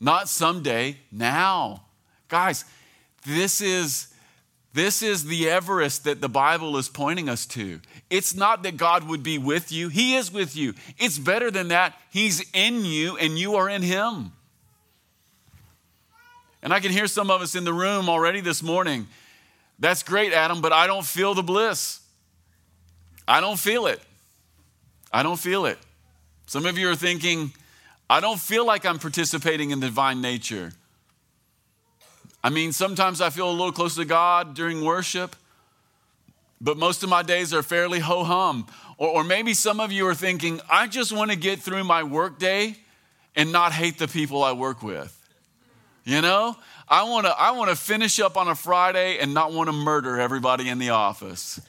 Not 0.00 0.28
someday, 0.28 0.96
now. 1.12 1.84
Guys, 2.26 2.64
this 3.24 3.60
is 3.60 4.12
this 4.72 5.02
is 5.02 5.26
the 5.26 5.48
Everest 5.48 6.02
that 6.02 6.20
the 6.20 6.28
Bible 6.28 6.76
is 6.76 6.88
pointing 6.88 7.28
us 7.28 7.46
to. 7.46 7.80
It's 8.08 8.34
not 8.34 8.64
that 8.64 8.76
God 8.76 9.06
would 9.06 9.22
be 9.22 9.38
with 9.38 9.70
you, 9.70 9.88
He 9.88 10.16
is 10.16 10.32
with 10.32 10.56
you. 10.56 10.74
It's 10.98 11.16
better 11.16 11.52
than 11.52 11.68
that. 11.68 11.96
He's 12.10 12.44
in 12.52 12.84
you 12.84 13.16
and 13.16 13.38
you 13.38 13.54
are 13.54 13.68
in 13.68 13.82
Him. 13.82 14.32
And 16.60 16.74
I 16.74 16.80
can 16.80 16.90
hear 16.90 17.06
some 17.06 17.30
of 17.30 17.40
us 17.40 17.54
in 17.54 17.62
the 17.62 17.72
room 17.72 18.08
already 18.08 18.40
this 18.40 18.64
morning. 18.64 19.06
That's 19.78 20.02
great, 20.02 20.32
Adam, 20.32 20.60
but 20.60 20.72
I 20.72 20.88
don't 20.88 21.06
feel 21.06 21.34
the 21.34 21.44
bliss. 21.44 22.00
I 23.28 23.40
don't 23.40 23.60
feel 23.60 23.86
it. 23.86 24.02
I 25.12 25.22
don't 25.22 25.38
feel 25.38 25.66
it. 25.66 25.78
Some 26.46 26.66
of 26.66 26.78
you 26.78 26.90
are 26.90 26.96
thinking, 26.96 27.52
I 28.08 28.20
don't 28.20 28.40
feel 28.40 28.66
like 28.66 28.84
I'm 28.84 28.98
participating 28.98 29.70
in 29.70 29.80
the 29.80 29.86
divine 29.86 30.20
nature. 30.20 30.72
I 32.42 32.50
mean, 32.50 32.72
sometimes 32.72 33.20
I 33.20 33.30
feel 33.30 33.48
a 33.48 33.52
little 33.52 33.72
closer 33.72 34.02
to 34.02 34.08
God 34.08 34.54
during 34.54 34.84
worship, 34.84 35.36
but 36.60 36.76
most 36.76 37.02
of 37.02 37.08
my 37.08 37.22
days 37.22 37.52
are 37.52 37.62
fairly 37.62 38.00
ho 38.00 38.24
hum. 38.24 38.66
Or, 38.98 39.08
or, 39.08 39.24
maybe 39.24 39.54
some 39.54 39.80
of 39.80 39.92
you 39.92 40.06
are 40.08 40.14
thinking, 40.14 40.60
I 40.70 40.86
just 40.86 41.12
want 41.12 41.30
to 41.30 41.36
get 41.36 41.60
through 41.60 41.84
my 41.84 42.02
workday 42.02 42.76
and 43.36 43.52
not 43.52 43.72
hate 43.72 43.98
the 43.98 44.08
people 44.08 44.42
I 44.42 44.52
work 44.52 44.82
with. 44.82 45.16
You 46.04 46.20
know, 46.20 46.56
I 46.88 47.04
want 47.04 47.26
to 47.26 47.32
I 47.32 47.52
want 47.52 47.70
to 47.70 47.76
finish 47.76 48.18
up 48.18 48.36
on 48.36 48.48
a 48.48 48.54
Friday 48.54 49.18
and 49.18 49.32
not 49.32 49.52
want 49.52 49.68
to 49.68 49.72
murder 49.72 50.18
everybody 50.18 50.68
in 50.68 50.78
the 50.78 50.90
office. 50.90 51.60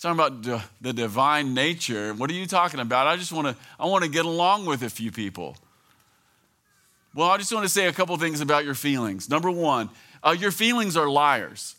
Talking 0.00 0.20
about 0.20 0.62
the 0.82 0.92
divine 0.92 1.54
nature. 1.54 2.12
What 2.12 2.30
are 2.30 2.34
you 2.34 2.46
talking 2.46 2.80
about? 2.80 3.06
I 3.06 3.16
just 3.16 3.32
want 3.32 3.48
to 3.48 3.56
I 3.80 3.86
want 3.86 4.04
to 4.04 4.10
get 4.10 4.26
along 4.26 4.66
with 4.66 4.82
a 4.82 4.90
few 4.90 5.10
people. 5.10 5.56
Well, 7.14 7.30
I 7.30 7.38
just 7.38 7.50
want 7.50 7.64
to 7.64 7.68
say 7.70 7.86
a 7.86 7.92
couple 7.94 8.14
things 8.18 8.42
about 8.42 8.66
your 8.66 8.74
feelings. 8.74 9.30
Number 9.30 9.50
one, 9.50 9.88
uh, 10.22 10.36
your 10.38 10.50
feelings 10.50 10.98
are 10.98 11.08
liars. 11.08 11.74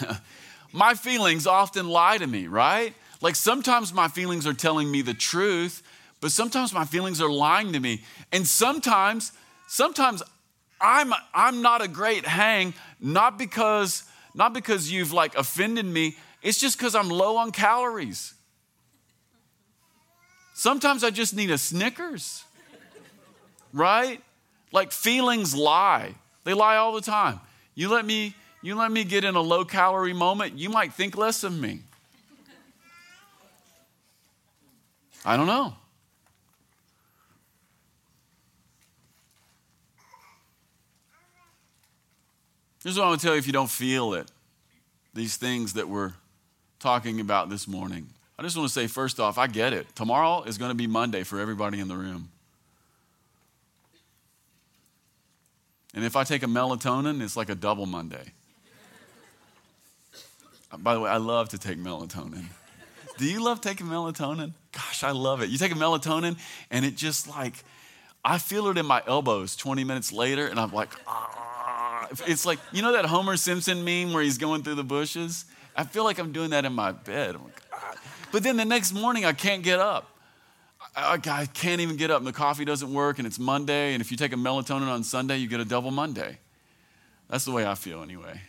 my 0.72 0.94
feelings 0.94 1.48
often 1.48 1.88
lie 1.88 2.16
to 2.16 2.26
me, 2.28 2.46
right? 2.46 2.94
Like 3.20 3.34
sometimes 3.34 3.92
my 3.92 4.06
feelings 4.06 4.46
are 4.46 4.54
telling 4.54 4.88
me 4.88 5.02
the 5.02 5.14
truth, 5.14 5.82
but 6.20 6.30
sometimes 6.30 6.72
my 6.72 6.84
feelings 6.84 7.20
are 7.20 7.30
lying 7.30 7.72
to 7.72 7.80
me. 7.80 8.04
And 8.30 8.46
sometimes, 8.46 9.32
sometimes 9.66 10.22
I'm, 10.80 11.12
I'm 11.34 11.60
not 11.60 11.82
a 11.82 11.88
great 11.88 12.24
hang, 12.24 12.72
not 13.00 13.36
because, 13.36 14.04
not 14.32 14.52
because 14.54 14.92
you've 14.92 15.12
like 15.12 15.34
offended 15.34 15.86
me, 15.86 16.16
it's 16.42 16.58
just 16.58 16.78
because 16.78 16.94
I'm 16.94 17.08
low 17.08 17.36
on 17.36 17.52
calories. 17.52 18.34
Sometimes 20.54 21.04
I 21.04 21.10
just 21.10 21.34
need 21.34 21.50
a 21.50 21.58
Snickers, 21.58 22.44
right? 23.72 24.20
Like 24.72 24.92
feelings 24.92 25.54
lie. 25.54 26.14
They 26.44 26.54
lie 26.54 26.76
all 26.76 26.92
the 26.92 27.00
time. 27.00 27.40
You 27.74 27.88
let 27.88 28.04
me, 28.04 28.34
you 28.62 28.74
let 28.74 28.90
me 28.90 29.04
get 29.04 29.24
in 29.24 29.36
a 29.36 29.40
low 29.40 29.64
calorie 29.64 30.12
moment, 30.12 30.58
you 30.58 30.70
might 30.70 30.92
think 30.92 31.16
less 31.16 31.44
of 31.44 31.58
me. 31.58 31.80
I 35.24 35.36
don't 35.36 35.46
know. 35.46 35.74
Here's 42.82 42.96
what 42.96 43.04
I 43.04 43.08
want 43.08 43.20
to 43.20 43.26
tell 43.26 43.34
you 43.34 43.38
if 43.38 43.46
you 43.46 43.52
don't 43.52 43.70
feel 43.70 44.14
it 44.14 44.30
these 45.12 45.36
things 45.36 45.74
that 45.74 45.88
we're 45.88 46.12
talking 46.80 47.20
about 47.20 47.48
this 47.48 47.68
morning. 47.68 48.08
I 48.38 48.42
just 48.42 48.56
want 48.56 48.68
to 48.68 48.72
say, 48.72 48.86
first 48.86 49.20
off, 49.20 49.36
I 49.38 49.46
get 49.46 49.72
it. 49.72 49.94
Tomorrow 49.94 50.44
is 50.44 50.58
going 50.58 50.70
to 50.70 50.74
be 50.74 50.86
Monday 50.86 51.22
for 51.22 51.38
everybody 51.38 51.78
in 51.78 51.88
the 51.88 51.96
room. 51.96 52.30
And 55.94 56.04
if 56.04 56.16
I 56.16 56.24
take 56.24 56.42
a 56.42 56.46
melatonin, 56.46 57.20
it's 57.22 57.36
like 57.36 57.50
a 57.50 57.54
double 57.54 57.84
Monday. 57.84 58.32
By 60.78 60.94
the 60.94 61.00
way, 61.00 61.10
I 61.10 61.18
love 61.18 61.50
to 61.50 61.58
take 61.58 61.78
melatonin. 61.78 62.44
Do 63.18 63.26
you 63.26 63.44
love 63.44 63.60
taking 63.60 63.86
melatonin? 63.86 64.52
Gosh, 64.72 65.02
I 65.02 65.10
love 65.10 65.42
it. 65.42 65.50
You 65.50 65.58
take 65.58 65.72
a 65.72 65.74
melatonin, 65.74 66.38
and 66.70 66.84
it 66.84 66.96
just 66.96 67.28
like, 67.28 67.64
I 68.24 68.38
feel 68.38 68.68
it 68.68 68.78
in 68.78 68.86
my 68.86 69.02
elbows 69.06 69.56
20 69.56 69.84
minutes 69.84 70.12
later, 70.12 70.46
and 70.46 70.58
I'm 70.58 70.72
like, 70.72 70.90
ah. 71.06 71.49
It's 72.26 72.44
like, 72.44 72.58
you 72.72 72.82
know 72.82 72.92
that 72.92 73.04
Homer 73.06 73.36
Simpson 73.36 73.84
meme 73.84 74.12
where 74.12 74.22
he's 74.22 74.38
going 74.38 74.62
through 74.62 74.74
the 74.76 74.84
bushes? 74.84 75.44
I 75.76 75.84
feel 75.84 76.04
like 76.04 76.18
I'm 76.18 76.32
doing 76.32 76.50
that 76.50 76.64
in 76.64 76.72
my 76.72 76.92
bed. 76.92 77.36
Like, 77.36 77.62
ah. 77.72 77.94
But 78.32 78.42
then 78.42 78.56
the 78.56 78.64
next 78.64 78.92
morning, 78.92 79.24
I 79.24 79.32
can't 79.32 79.62
get 79.62 79.78
up. 79.78 80.08
I, 80.96 81.20
I 81.24 81.46
can't 81.46 81.80
even 81.80 81.96
get 81.96 82.10
up, 82.10 82.18
and 82.18 82.26
the 82.26 82.32
coffee 82.32 82.64
doesn't 82.64 82.92
work, 82.92 83.18
and 83.18 83.26
it's 83.26 83.38
Monday, 83.38 83.94
and 83.94 84.00
if 84.00 84.10
you 84.10 84.16
take 84.16 84.32
a 84.32 84.36
melatonin 84.36 84.88
on 84.88 85.04
Sunday, 85.04 85.36
you 85.36 85.46
get 85.46 85.60
a 85.60 85.64
double 85.64 85.90
Monday. 85.90 86.38
That's 87.28 87.44
the 87.44 87.52
way 87.52 87.64
I 87.64 87.74
feel, 87.76 88.02
anyway. 88.02 88.40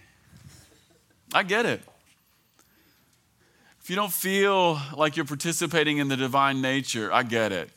I 1.34 1.44
get 1.44 1.66
it. 1.66 1.82
If 3.80 3.90
you 3.90 3.96
don't 3.96 4.12
feel 4.12 4.80
like 4.96 5.16
you're 5.16 5.26
participating 5.26 5.98
in 5.98 6.08
the 6.08 6.18
divine 6.18 6.62
nature, 6.62 7.12
I 7.12 7.24
get 7.24 7.52
it. 7.52 7.70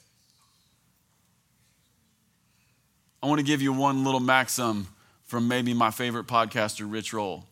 I 3.22 3.26
want 3.26 3.38
to 3.38 3.44
give 3.44 3.62
you 3.62 3.72
one 3.72 4.04
little 4.04 4.20
maxim 4.20 4.86
from 5.34 5.48
maybe 5.48 5.74
my 5.74 5.90
favorite 5.90 6.28
podcaster, 6.28 6.86
Rich 6.88 7.12
Roll. 7.12 7.44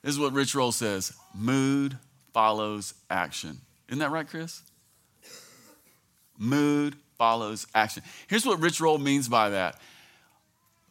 This 0.00 0.14
is 0.14 0.18
what 0.18 0.32
Rich 0.32 0.54
Roll 0.54 0.72
says 0.72 1.12
mood 1.34 1.98
follows 2.32 2.94
action. 3.10 3.60
Isn't 3.90 3.98
that 3.98 4.10
right, 4.10 4.26
Chris? 4.26 4.62
Mood 6.38 6.96
follows 7.18 7.66
action. 7.74 8.02
Here's 8.26 8.46
what 8.46 8.58
Rich 8.58 8.80
Roll 8.80 8.96
means 8.96 9.28
by 9.28 9.50
that 9.50 9.78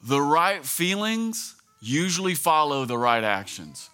the 0.03 0.21
right 0.21 0.63
feelings 0.63 1.56
usually 1.82 2.36
follow 2.36 2.86
the 2.86 2.95
right 2.99 3.23
actions. 3.23 3.89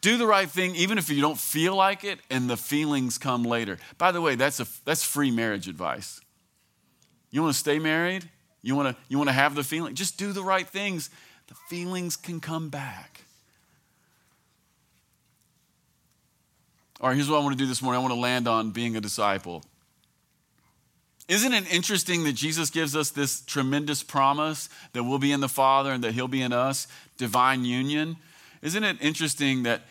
Do 0.00 0.16
the 0.16 0.26
right 0.26 0.50
thing 0.50 0.74
even 0.74 0.98
if 0.98 1.08
you 1.08 1.20
don't 1.20 1.38
feel 1.38 1.76
like 1.76 2.02
it 2.02 2.18
and 2.30 2.50
the 2.50 2.56
feelings 2.56 3.16
come 3.16 3.44
later. 3.44 3.78
By 3.96 4.10
the 4.10 4.20
way, 4.20 4.34
that's, 4.34 4.58
a, 4.58 4.66
that's 4.84 5.04
free 5.04 5.30
marriage 5.30 5.68
advice. 5.68 6.20
You 7.30 7.42
want 7.42 7.54
to 7.54 7.60
stay 7.60 7.78
married? 7.78 8.28
You 8.64 8.74
want 8.74 8.96
to, 8.96 9.02
you 9.08 9.18
want 9.18 9.28
to 9.28 9.34
have 9.34 9.54
the 9.54 9.62
feeling? 9.62 9.94
Just 9.94 10.18
do 10.18 10.32
the 10.32 10.42
right 10.42 10.66
things. 10.66 11.10
The 11.48 11.54
feelings 11.68 12.16
can 12.16 12.40
come 12.40 12.70
back. 12.70 13.20
All 17.00 17.08
right, 17.08 17.14
here's 17.14 17.28
what 17.28 17.36
I 17.36 17.40
want 17.40 17.58
to 17.58 17.62
do 17.62 17.68
this 17.68 17.82
morning 17.82 17.98
I 17.98 18.02
want 18.02 18.14
to 18.14 18.20
land 18.20 18.48
on 18.48 18.70
being 18.70 18.96
a 18.96 19.00
disciple. 19.00 19.62
Isn't 21.28 21.52
it 21.52 21.72
interesting 21.72 22.24
that 22.24 22.34
Jesus 22.34 22.70
gives 22.70 22.96
us 22.96 23.10
this 23.10 23.42
tremendous 23.42 24.02
promise 24.02 24.70
that 24.94 25.04
we'll 25.04 25.18
be 25.18 25.32
in 25.32 25.40
the 25.40 25.48
Father 25.48 25.92
and 25.92 26.02
that 26.02 26.12
He'll 26.12 26.26
be 26.26 26.40
in 26.40 26.52
us, 26.52 26.86
divine 27.18 27.66
union? 27.66 28.16
Isn't 28.62 28.84
it 28.84 28.96
interesting 29.02 29.64
that 29.64 29.82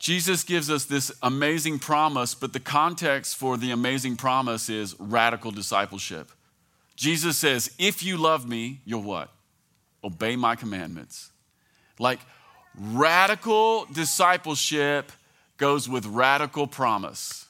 Jesus 0.00 0.42
gives 0.42 0.68
us 0.68 0.84
this 0.84 1.12
amazing 1.22 1.78
promise, 1.78 2.34
but 2.34 2.52
the 2.52 2.60
context 2.60 3.36
for 3.36 3.56
the 3.56 3.70
amazing 3.70 4.16
promise 4.16 4.68
is 4.68 4.98
radical 4.98 5.52
discipleship. 5.52 6.30
Jesus 6.96 7.36
says, 7.36 7.70
If 7.78 8.02
you 8.02 8.16
love 8.16 8.48
me, 8.48 8.80
you'll 8.84 9.02
what? 9.02 9.30
Obey 10.02 10.36
my 10.36 10.54
commandments. 10.54 11.30
Like 11.98 12.20
radical 12.78 13.86
discipleship 13.86 15.12
goes 15.56 15.88
with 15.88 16.06
radical 16.06 16.66
promise. 16.66 17.46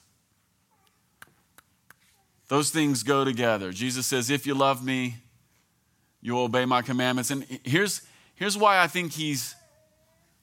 Those 2.48 2.70
things 2.70 3.02
go 3.02 3.24
together. 3.24 3.72
Jesus 3.72 4.06
says, 4.06 4.30
If 4.30 4.46
you 4.46 4.54
love 4.54 4.84
me, 4.84 5.16
you'll 6.20 6.44
obey 6.44 6.64
my 6.64 6.82
commandments. 6.82 7.30
And 7.30 7.44
here's, 7.64 8.02
here's 8.34 8.56
why 8.56 8.78
I 8.78 8.86
think 8.86 9.12
he's 9.12 9.54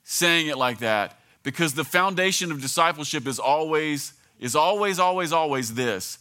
saying 0.04 0.48
it 0.48 0.58
like 0.58 0.80
that 0.80 1.20
because 1.44 1.74
the 1.74 1.84
foundation 1.84 2.52
of 2.52 2.62
discipleship 2.62 3.28
is 3.28 3.40
always 3.40 4.14
is 4.40 4.56
always 4.56 5.00
always 5.00 5.32
always 5.32 5.74
this 5.76 6.18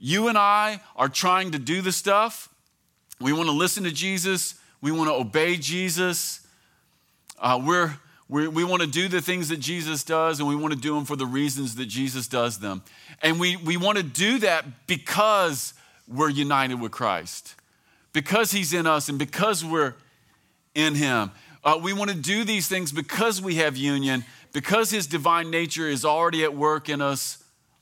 you 0.00 0.28
and 0.28 0.38
i 0.38 0.80
are 0.96 1.08
trying 1.08 1.52
to 1.52 1.58
do 1.58 1.82
the 1.82 1.92
stuff. 1.92 2.48
We 3.20 3.34
want 3.34 3.48
to 3.48 3.54
listen 3.54 3.84
to 3.84 3.92
jesus. 3.92 4.54
We 4.80 4.90
want 4.90 5.10
to 5.10 5.14
obey 5.14 5.56
jesus. 5.56 6.40
Uh, 7.38 7.60
we're, 7.64 7.94
we 8.28 8.48
we 8.48 8.64
want 8.64 8.80
to 8.82 8.88
do 8.88 9.08
the 9.08 9.20
things 9.20 9.50
that 9.50 9.60
jesus 9.60 10.02
does 10.02 10.40
and 10.40 10.48
we 10.48 10.56
want 10.56 10.72
to 10.72 10.80
do 10.80 10.94
them 10.94 11.04
for 11.04 11.16
the 11.16 11.26
reasons 11.26 11.74
that 11.76 11.86
jesus 11.86 12.26
does 12.26 12.58
them. 12.58 12.82
And 13.22 13.38
we, 13.38 13.56
we 13.56 13.76
want 13.76 13.98
to 13.98 14.02
do 14.02 14.38
that 14.38 14.86
because 14.86 15.74
we're 16.08 16.30
united 16.30 16.80
with 16.80 16.92
christ. 16.92 17.54
Because 18.12 18.50
he's 18.50 18.72
in 18.72 18.86
us 18.86 19.08
and 19.08 19.18
because 19.18 19.64
we're 19.64 19.94
in 20.74 20.94
him. 20.94 21.30
Uh, 21.62 21.78
we 21.80 21.92
want 21.92 22.10
to 22.10 22.16
do 22.16 22.42
these 22.42 22.66
things 22.66 22.90
because 22.90 23.40
we 23.42 23.56
have 23.56 23.76
union 23.76 24.24
because 24.52 24.90
his 24.90 25.06
divine 25.06 25.50
nature 25.50 25.86
is 25.86 26.04
already 26.04 26.42
at 26.42 26.54
work 26.54 26.88
in 26.88 27.02
us 27.02 27.39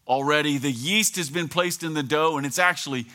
already, 0.08 0.58
the 0.58 0.70
yeast 0.70 1.16
has 1.16 1.30
been 1.30 1.48
placed 1.48 1.82
in 1.82 1.94
the 1.94 2.02
dough 2.02 2.36
and 2.36 2.46
it's 2.46 2.58
actually 2.58 3.06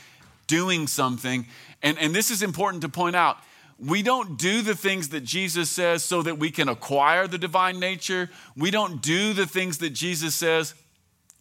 doing 0.47 0.88
something. 0.88 1.47
And, 1.82 1.97
and 1.99 2.13
this 2.13 2.32
is 2.32 2.41
important 2.41 2.84
to 2.84 2.89
point 2.89 3.15
out. 3.15 3.38
We 3.79 4.03
don't 4.03 4.38
do 4.38 4.62
the 4.62 4.75
things 4.75 5.10
that 5.10 5.21
Jesus 5.21 5.69
says 5.69 6.03
so 6.03 6.21
that 6.21 6.38
we 6.38 6.51
can 6.51 6.69
acquire 6.69 7.27
the 7.27 7.38
divine 7.38 7.79
nature. 7.79 8.29
We 8.56 8.71
don't 8.71 9.01
do 9.01 9.34
the 9.34 9.47
things 9.47 9.79
that 9.79 9.89
Jesus 9.89 10.36
says 10.36 10.75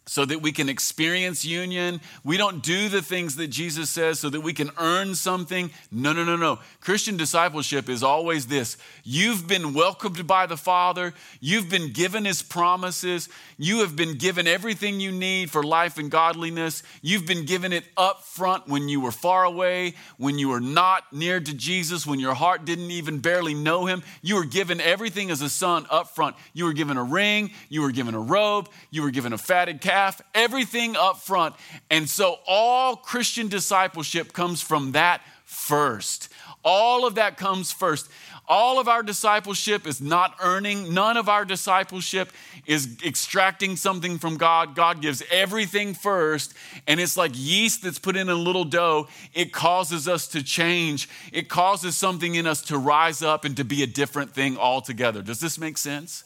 so 0.05 0.25
that 0.25 0.41
we 0.41 0.51
can 0.51 0.67
experience 0.67 1.45
union. 1.45 2.01
We 2.25 2.35
don't 2.35 2.61
do 2.61 2.89
the 2.89 3.01
things 3.01 3.37
that 3.37 3.47
Jesus 3.47 3.89
says 3.89 4.19
so 4.19 4.29
that 4.29 4.41
we 4.41 4.51
can 4.51 4.69
earn 4.77 5.15
something. 5.15 5.71
No, 5.91 6.11
no, 6.11 6.25
no, 6.25 6.35
no. 6.35 6.59
Christian 6.81 7.15
discipleship 7.15 7.87
is 7.87 8.03
always 8.03 8.47
this 8.47 8.77
you've 9.03 9.47
been 9.47 9.73
welcomed 9.73 10.27
by 10.27 10.45
the 10.45 10.57
Father, 10.57 11.13
you've 11.39 11.69
been 11.69 11.93
given 11.93 12.25
His 12.25 12.41
promises, 12.41 13.29
you 13.57 13.79
have 13.79 13.95
been 13.95 14.17
given 14.17 14.45
everything 14.45 14.99
you 14.99 15.11
need 15.11 15.49
for 15.49 15.63
life 15.63 15.97
and 15.97 16.11
godliness. 16.11 16.83
You've 17.01 17.25
been 17.25 17.45
given 17.45 17.71
it 17.71 17.85
up 17.95 18.23
front 18.23 18.67
when 18.67 18.89
you 18.89 18.99
were 18.99 19.11
far 19.11 19.45
away, 19.45 19.93
when 20.17 20.37
you 20.37 20.49
were 20.49 20.61
not 20.61 21.13
near 21.13 21.39
to 21.39 21.53
Jesus, 21.53 22.05
when 22.05 22.19
your 22.19 22.33
heart 22.33 22.65
didn't 22.65 22.91
even 22.91 23.19
barely 23.19 23.53
know 23.53 23.85
Him. 23.85 24.03
You 24.21 24.35
were 24.35 24.45
given 24.45 24.81
everything 24.81 25.31
as 25.31 25.41
a 25.41 25.49
son 25.49 25.85
up 25.89 26.13
front. 26.13 26.35
You 26.53 26.65
were 26.65 26.73
given 26.73 26.97
a 26.97 27.03
ring, 27.03 27.51
you 27.69 27.81
were 27.81 27.91
given 27.91 28.15
a 28.15 28.19
robe, 28.19 28.67
you 28.91 29.01
were 29.01 29.11
given 29.11 29.31
a 29.31 29.37
fatted 29.37 29.79
calf 29.79 29.92
calf, 29.93 30.21
everything 30.33 30.95
up 30.95 31.19
front. 31.19 31.53
And 31.91 32.09
so 32.09 32.39
all 32.47 32.95
Christian 32.95 33.47
discipleship 33.47 34.33
comes 34.33 34.59
from 34.59 34.93
that 34.93 35.21
first. 35.45 36.29
All 36.63 37.05
of 37.05 37.15
that 37.15 37.37
comes 37.37 37.71
first. 37.71 38.09
All 38.47 38.79
of 38.79 38.87
our 38.87 39.03
discipleship 39.03 39.85
is 39.85 40.01
not 40.01 40.35
earning. 40.41 40.95
None 40.95 41.15
of 41.15 41.29
our 41.29 41.45
discipleship 41.45 42.31
is 42.65 42.97
extracting 43.05 43.75
something 43.75 44.17
from 44.17 44.37
God. 44.37 44.73
God 44.73 44.99
gives 44.99 45.21
everything 45.31 45.93
first, 45.93 46.55
and 46.87 46.99
it's 46.99 47.15
like 47.15 47.31
yeast 47.35 47.83
that's 47.83 47.99
put 47.99 48.15
in 48.15 48.29
a 48.29 48.35
little 48.35 48.65
dough. 48.65 49.07
It 49.33 49.53
causes 49.53 50.07
us 50.07 50.27
to 50.29 50.43
change, 50.43 51.07
it 51.31 51.49
causes 51.49 51.95
something 51.95 52.33
in 52.33 52.47
us 52.47 52.61
to 52.63 52.77
rise 52.77 53.21
up 53.21 53.45
and 53.45 53.55
to 53.57 53.63
be 53.63 53.83
a 53.83 53.87
different 53.87 54.33
thing 54.33 54.57
altogether. 54.57 55.21
Does 55.21 55.39
this 55.39 55.59
make 55.59 55.77
sense? 55.77 56.23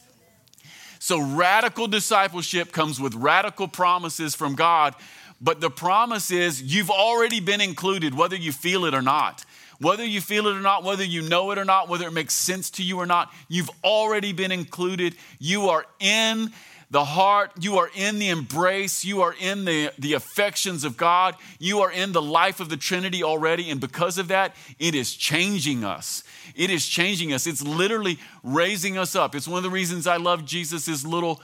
So, 0.98 1.20
radical 1.20 1.86
discipleship 1.86 2.72
comes 2.72 3.00
with 3.00 3.14
radical 3.14 3.68
promises 3.68 4.34
from 4.34 4.54
God, 4.54 4.94
but 5.40 5.60
the 5.60 5.70
promise 5.70 6.30
is 6.30 6.62
you've 6.62 6.90
already 6.90 7.40
been 7.40 7.60
included, 7.60 8.14
whether 8.14 8.36
you 8.36 8.52
feel 8.52 8.84
it 8.84 8.94
or 8.94 9.02
not. 9.02 9.44
Whether 9.80 10.04
you 10.04 10.20
feel 10.20 10.48
it 10.48 10.56
or 10.56 10.60
not, 10.60 10.82
whether 10.82 11.04
you 11.04 11.22
know 11.22 11.52
it 11.52 11.58
or 11.58 11.64
not, 11.64 11.88
whether 11.88 12.08
it 12.08 12.12
makes 12.12 12.34
sense 12.34 12.68
to 12.70 12.82
you 12.82 12.98
or 12.98 13.06
not, 13.06 13.32
you've 13.48 13.70
already 13.84 14.32
been 14.32 14.50
included. 14.50 15.14
You 15.38 15.68
are 15.68 15.86
in 16.00 16.52
the 16.90 17.04
heart, 17.04 17.52
you 17.60 17.76
are 17.78 17.90
in 17.94 18.18
the 18.18 18.30
embrace, 18.30 19.04
you 19.04 19.20
are 19.20 19.34
in 19.38 19.66
the, 19.66 19.92
the 19.98 20.14
affections 20.14 20.84
of 20.84 20.96
God, 20.96 21.34
you 21.58 21.80
are 21.80 21.92
in 21.92 22.12
the 22.12 22.22
life 22.22 22.60
of 22.60 22.70
the 22.70 22.78
Trinity 22.78 23.22
already. 23.22 23.70
And 23.70 23.78
because 23.78 24.16
of 24.16 24.28
that, 24.28 24.56
it 24.78 24.94
is 24.94 25.14
changing 25.14 25.84
us. 25.84 26.24
It 26.54 26.70
is 26.70 26.86
changing 26.86 27.34
us. 27.34 27.46
It's 27.46 27.62
literally 27.62 28.18
raising 28.42 28.96
us 28.96 29.14
up. 29.14 29.34
It's 29.34 29.46
one 29.46 29.58
of 29.58 29.64
the 29.64 29.70
reasons 29.70 30.06
I 30.06 30.16
love 30.16 30.46
Jesus' 30.46 31.04
little 31.04 31.42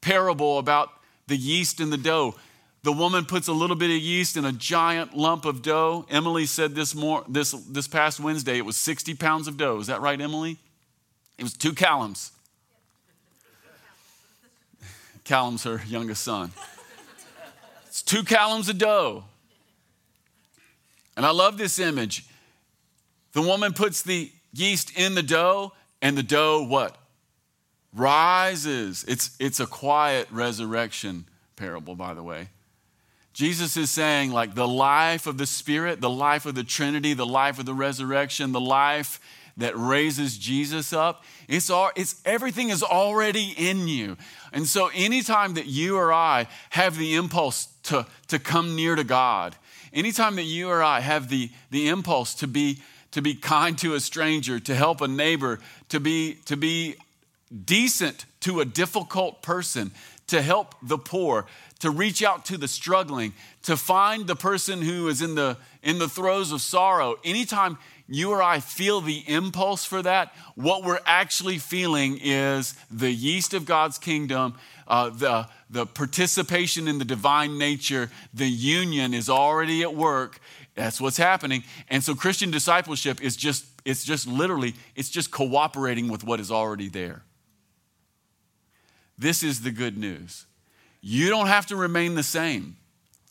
parable 0.00 0.58
about 0.58 0.90
the 1.28 1.36
yeast 1.36 1.78
and 1.78 1.92
the 1.92 1.96
dough. 1.96 2.34
The 2.82 2.92
woman 2.92 3.24
puts 3.24 3.46
a 3.46 3.52
little 3.52 3.76
bit 3.76 3.90
of 3.90 3.96
yeast 3.96 4.36
in 4.36 4.44
a 4.44 4.52
giant 4.52 5.16
lump 5.16 5.44
of 5.44 5.62
dough. 5.62 6.04
Emily 6.10 6.46
said 6.46 6.74
this, 6.74 6.96
more, 6.96 7.24
this, 7.28 7.52
this 7.52 7.86
past 7.86 8.18
Wednesday 8.18 8.58
it 8.58 8.66
was 8.66 8.76
60 8.76 9.14
pounds 9.14 9.46
of 9.46 9.56
dough. 9.56 9.78
Is 9.78 9.86
that 9.86 10.00
right, 10.00 10.20
Emily? 10.20 10.58
It 11.38 11.44
was 11.44 11.54
two 11.54 11.72
callums. 11.72 12.32
Callum's 15.24 15.64
her 15.64 15.80
youngest 15.86 16.22
son. 16.22 16.52
It's 17.86 18.02
two 18.02 18.22
callums 18.22 18.68
of 18.68 18.78
dough. 18.78 19.24
And 21.16 21.24
I 21.24 21.30
love 21.30 21.58
this 21.58 21.78
image. 21.78 22.26
The 23.32 23.42
woman 23.42 23.72
puts 23.72 24.02
the 24.02 24.30
yeast 24.52 24.96
in 24.96 25.14
the 25.14 25.22
dough, 25.22 25.72
and 26.02 26.16
the 26.18 26.22
dough 26.22 26.64
what? 26.64 26.96
Rises. 27.94 29.04
It's, 29.08 29.36
it's 29.38 29.60
a 29.60 29.66
quiet 29.66 30.28
resurrection 30.30 31.26
parable, 31.56 31.94
by 31.94 32.14
the 32.14 32.22
way. 32.22 32.48
Jesus 33.32 33.76
is 33.76 33.90
saying, 33.90 34.30
like, 34.30 34.54
the 34.54 34.68
life 34.68 35.26
of 35.26 35.38
the 35.38 35.46
Spirit, 35.46 36.00
the 36.00 36.10
life 36.10 36.46
of 36.46 36.54
the 36.54 36.62
Trinity, 36.62 37.14
the 37.14 37.26
life 37.26 37.58
of 37.58 37.66
the 37.66 37.74
resurrection, 37.74 38.52
the 38.52 38.60
life 38.60 39.20
that 39.56 39.76
raises 39.76 40.36
Jesus 40.36 40.92
up, 40.92 41.24
it's, 41.48 41.70
all, 41.70 41.90
it's 41.96 42.20
everything 42.24 42.70
is 42.70 42.82
already 42.82 43.54
in 43.56 43.86
you. 43.86 44.16
And 44.52 44.66
so, 44.66 44.90
anytime 44.94 45.54
that 45.54 45.66
you 45.66 45.96
or 45.96 46.12
I 46.12 46.48
have 46.70 46.96
the 46.96 47.14
impulse 47.14 47.68
to, 47.84 48.06
to 48.28 48.38
come 48.38 48.74
near 48.74 48.96
to 48.96 49.04
God, 49.04 49.56
anytime 49.92 50.36
that 50.36 50.44
you 50.44 50.68
or 50.68 50.82
I 50.82 51.00
have 51.00 51.28
the, 51.28 51.50
the 51.70 51.88
impulse 51.88 52.34
to 52.36 52.46
be, 52.46 52.80
to 53.12 53.22
be 53.22 53.34
kind 53.34 53.78
to 53.78 53.94
a 53.94 54.00
stranger, 54.00 54.58
to 54.60 54.74
help 54.74 55.00
a 55.00 55.08
neighbor, 55.08 55.60
to 55.90 56.00
be, 56.00 56.34
to 56.46 56.56
be 56.56 56.96
decent 57.64 58.24
to 58.40 58.60
a 58.60 58.64
difficult 58.64 59.42
person, 59.42 59.92
to 60.26 60.42
help 60.42 60.74
the 60.82 60.98
poor, 60.98 61.46
to 61.80 61.90
reach 61.90 62.22
out 62.22 62.44
to 62.46 62.56
the 62.56 62.68
struggling, 62.68 63.32
to 63.62 63.76
find 63.76 64.26
the 64.26 64.36
person 64.36 64.82
who 64.82 65.08
is 65.08 65.22
in 65.22 65.34
the, 65.34 65.56
in 65.82 65.98
the 65.98 66.08
throes 66.08 66.50
of 66.50 66.60
sorrow, 66.60 67.16
anytime 67.24 67.78
you 68.08 68.30
or 68.30 68.42
I 68.42 68.60
feel 68.60 69.00
the 69.00 69.24
impulse 69.26 69.84
for 69.84 70.02
that, 70.02 70.34
what 70.54 70.84
we're 70.84 71.00
actually 71.06 71.58
feeling 71.58 72.18
is 72.22 72.74
the 72.90 73.10
yeast 73.10 73.54
of 73.54 73.64
God's 73.64 73.98
kingdom, 73.98 74.54
uh, 74.86 75.10
the, 75.10 75.48
the 75.70 75.86
participation 75.86 76.86
in 76.86 76.98
the 76.98 77.04
divine 77.04 77.58
nature, 77.58 78.10
the 78.34 78.46
union 78.46 79.14
is 79.14 79.30
already 79.30 79.82
at 79.82 79.94
work. 79.94 80.38
That's 80.74 81.00
what's 81.00 81.16
happening. 81.16 81.64
And 81.88 82.02
so 82.04 82.14
Christian 82.14 82.50
discipleship 82.50 83.22
is 83.22 83.36
just, 83.36 83.64
it's 83.84 84.04
just 84.04 84.26
literally, 84.26 84.74
it's 84.96 85.08
just 85.08 85.30
cooperating 85.30 86.08
with 86.08 86.24
what 86.24 86.40
is 86.40 86.50
already 86.50 86.88
there. 86.88 87.22
This 89.16 89.42
is 89.42 89.62
the 89.62 89.70
good 89.70 89.96
news. 89.96 90.46
You 91.00 91.30
don't 91.30 91.46
have 91.46 91.66
to 91.66 91.76
remain 91.76 92.14
the 92.14 92.22
same. 92.22 92.76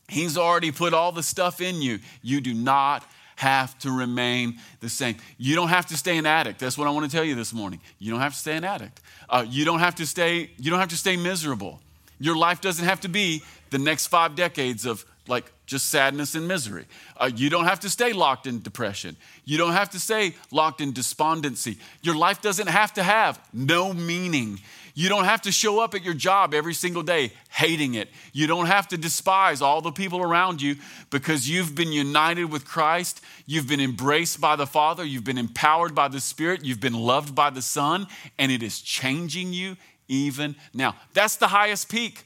He's 0.08 0.38
already 0.38 0.72
put 0.72 0.94
all 0.94 1.12
the 1.12 1.24
stuff 1.24 1.62
in 1.62 1.82
you. 1.82 2.00
You 2.22 2.42
do 2.42 2.54
not 2.54 3.06
have 3.36 3.78
to 3.80 3.92
remain 3.92 4.60
the 4.80 4.90
same. 4.90 5.16
You 5.38 5.56
don't 5.56 5.70
have 5.70 5.86
to 5.88 5.98
stay 5.98 6.18
an 6.18 6.26
addict. 6.26 6.60
That's 6.60 6.78
what 6.78 6.88
I 6.88 6.92
want 6.92 7.10
to 7.10 7.16
tell 7.16 7.26
you 7.26 7.36
this 7.36 7.54
morning. 7.54 7.82
You 8.00 8.12
don't 8.12 8.22
have 8.22 8.34
to 8.34 8.40
stay 8.40 8.56
an 8.56 8.64
addict. 8.64 9.02
Uh, 9.30 9.46
you 9.48 9.66
don't 9.66 9.80
have 9.80 9.96
to 9.96 10.08
stay. 10.08 10.52
You 10.58 10.70
don't 10.70 10.80
have 10.80 10.90
to 10.90 10.98
stay 10.98 11.18
miserable. 11.18 11.82
Your 12.20 12.36
life 12.36 12.62
doesn't 12.62 12.86
have 12.86 13.02
to 13.02 13.08
be 13.10 13.44
the 13.70 13.80
next 13.80 14.08
five 14.08 14.36
decades 14.36 14.86
of 14.86 15.06
like 15.28 15.52
just 15.66 15.90
sadness 15.90 16.36
and 16.36 16.48
misery. 16.48 16.86
Uh, 17.18 17.30
you 17.34 17.50
don't 17.50 17.66
have 17.66 17.80
to 17.82 17.90
stay 17.90 18.14
locked 18.14 18.46
in 18.46 18.62
depression. 18.62 19.16
You 19.46 19.58
don't 19.58 19.72
have 19.72 19.90
to 19.92 20.00
stay 20.00 20.36
locked 20.52 20.82
in 20.82 20.92
despondency. 20.92 21.78
Your 22.02 22.16
life 22.16 22.42
doesn't 22.42 22.68
have 22.68 22.94
to 22.94 23.04
have 23.04 23.40
no 23.54 23.94
meaning. 23.94 24.60
You 24.96 25.10
don't 25.10 25.26
have 25.26 25.42
to 25.44 25.52
show 25.52 25.80
up 25.80 25.96
at 25.96 26.04
your 26.04 26.14
job 26.14 26.54
every 26.54 26.76
single 26.76 27.02
day 27.02 27.32
hating 27.50 27.96
it. 27.96 28.10
You 28.32 28.46
don't 28.46 28.68
have 28.68 28.88
to 28.90 28.98
despise 28.98 29.62
all 29.62 29.82
the 29.82 29.92
people 29.92 30.22
around 30.22 30.62
you 30.62 30.76
because 31.10 31.50
you've 31.50 31.74
been 31.74 31.92
united 31.92 32.46
with 32.46 32.66
Christ. 32.66 33.20
You've 33.48 33.68
been 33.68 33.80
embraced 33.80 34.40
by 34.40 34.56
the 34.56 34.68
Father. 34.68 35.04
You've 35.04 35.24
been 35.24 35.40
empowered 35.40 35.96
by 35.96 36.10
the 36.10 36.20
Spirit. 36.20 36.64
You've 36.64 36.80
been 36.80 36.94
loved 36.94 37.34
by 37.34 37.50
the 37.50 37.62
Son, 37.62 38.06
and 38.38 38.52
it 38.52 38.62
is 38.62 38.82
changing 38.82 39.52
you 39.52 39.78
even 40.08 40.56
now. 40.76 40.96
That's 41.14 41.38
the 41.38 41.48
highest 41.48 41.90
peak. 41.90 42.26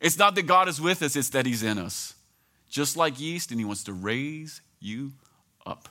It's 0.00 0.18
not 0.18 0.36
that 0.36 0.42
God 0.42 0.68
is 0.68 0.80
with 0.80 1.02
us, 1.02 1.16
it's 1.16 1.30
that 1.30 1.44
He's 1.44 1.62
in 1.64 1.78
us. 1.78 2.14
Just 2.70 2.96
like 2.96 3.18
yeast, 3.18 3.50
and 3.50 3.58
He 3.58 3.64
wants 3.64 3.82
to 3.84 3.92
raise 3.92 4.60
you 4.78 5.12
up. 5.66 5.88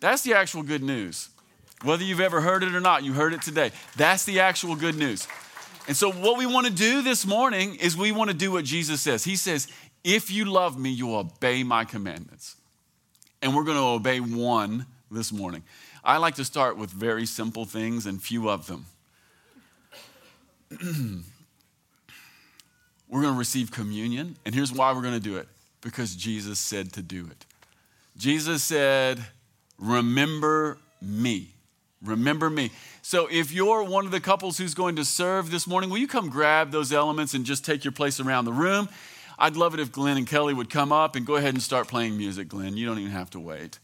That's 0.00 0.22
the 0.22 0.34
actual 0.34 0.62
good 0.62 0.82
news. 0.82 1.28
Whether 1.82 2.04
you've 2.04 2.20
ever 2.20 2.40
heard 2.40 2.62
it 2.62 2.74
or 2.74 2.80
not, 2.80 3.04
you 3.04 3.12
heard 3.12 3.34
it 3.34 3.42
today. 3.42 3.70
That's 3.96 4.24
the 4.24 4.40
actual 4.40 4.76
good 4.76 4.96
news. 4.96 5.28
And 5.88 5.96
so, 5.96 6.10
what 6.10 6.38
we 6.38 6.46
want 6.46 6.66
to 6.66 6.72
do 6.72 7.02
this 7.02 7.26
morning 7.26 7.76
is 7.76 7.96
we 7.96 8.12
want 8.12 8.30
to 8.30 8.36
do 8.36 8.50
what 8.52 8.64
Jesus 8.64 9.00
says. 9.00 9.24
He 9.24 9.36
says, 9.36 9.68
If 10.02 10.30
you 10.30 10.46
love 10.46 10.78
me, 10.78 10.90
you'll 10.90 11.16
obey 11.16 11.62
my 11.62 11.84
commandments. 11.84 12.56
And 13.42 13.54
we're 13.54 13.64
going 13.64 13.76
to 13.76 13.82
obey 13.82 14.18
one 14.20 14.86
this 15.10 15.32
morning. 15.32 15.62
I 16.02 16.16
like 16.16 16.36
to 16.36 16.44
start 16.44 16.76
with 16.76 16.90
very 16.90 17.26
simple 17.26 17.64
things 17.64 18.06
and 18.06 18.20
few 18.22 18.48
of 18.48 18.66
them. 18.66 18.86
we're 23.08 23.22
going 23.22 23.34
to 23.34 23.38
receive 23.38 23.70
communion. 23.70 24.36
And 24.44 24.54
here's 24.54 24.72
why 24.72 24.92
we're 24.92 25.02
going 25.02 25.14
to 25.14 25.20
do 25.20 25.36
it 25.36 25.46
because 25.80 26.16
Jesus 26.16 26.58
said 26.58 26.92
to 26.94 27.02
do 27.02 27.26
it. 27.26 27.44
Jesus 28.16 28.64
said, 28.64 29.24
Remember 29.78 30.78
me. 31.00 31.50
Remember 32.06 32.48
me. 32.48 32.70
So, 33.02 33.28
if 33.30 33.52
you're 33.52 33.84
one 33.84 34.04
of 34.04 34.10
the 34.10 34.20
couples 34.20 34.58
who's 34.58 34.74
going 34.74 34.96
to 34.96 35.04
serve 35.04 35.50
this 35.50 35.66
morning, 35.66 35.90
will 35.90 35.98
you 35.98 36.08
come 36.08 36.28
grab 36.28 36.70
those 36.70 36.92
elements 36.92 37.34
and 37.34 37.44
just 37.44 37.64
take 37.64 37.84
your 37.84 37.92
place 37.92 38.18
around 38.18 38.44
the 38.44 38.52
room? 38.52 38.88
I'd 39.38 39.56
love 39.56 39.74
it 39.74 39.80
if 39.80 39.92
Glenn 39.92 40.16
and 40.16 40.26
Kelly 40.26 40.54
would 40.54 40.70
come 40.70 40.92
up 40.92 41.14
and 41.14 41.26
go 41.26 41.36
ahead 41.36 41.54
and 41.54 41.62
start 41.62 41.88
playing 41.88 42.16
music, 42.16 42.48
Glenn. 42.48 42.76
You 42.76 42.86
don't 42.86 42.98
even 42.98 43.12
have 43.12 43.30
to 43.30 43.40
wait. 43.40 43.78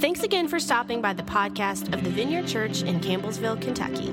Thanks 0.00 0.22
again 0.22 0.46
for 0.46 0.60
stopping 0.60 1.00
by 1.00 1.14
the 1.14 1.22
podcast 1.22 1.94
of 1.94 2.04
the 2.04 2.10
Vineyard 2.10 2.46
Church 2.46 2.82
in 2.82 3.00
Campbellsville, 3.00 3.60
Kentucky. 3.60 4.10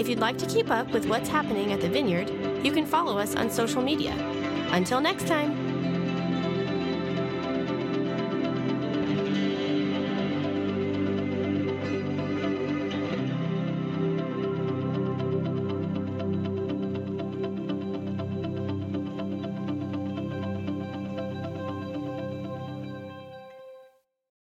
If 0.00 0.08
you'd 0.08 0.18
like 0.18 0.38
to 0.38 0.46
keep 0.46 0.70
up 0.70 0.90
with 0.92 1.06
what's 1.06 1.28
happening 1.28 1.72
at 1.72 1.80
the 1.80 1.88
Vineyard, 1.88 2.30
you 2.64 2.72
can 2.72 2.86
follow 2.86 3.18
us 3.18 3.36
on 3.36 3.50
social 3.50 3.82
media. 3.82 4.14
Until 4.72 5.00
next 5.00 5.26
time. 5.26 5.69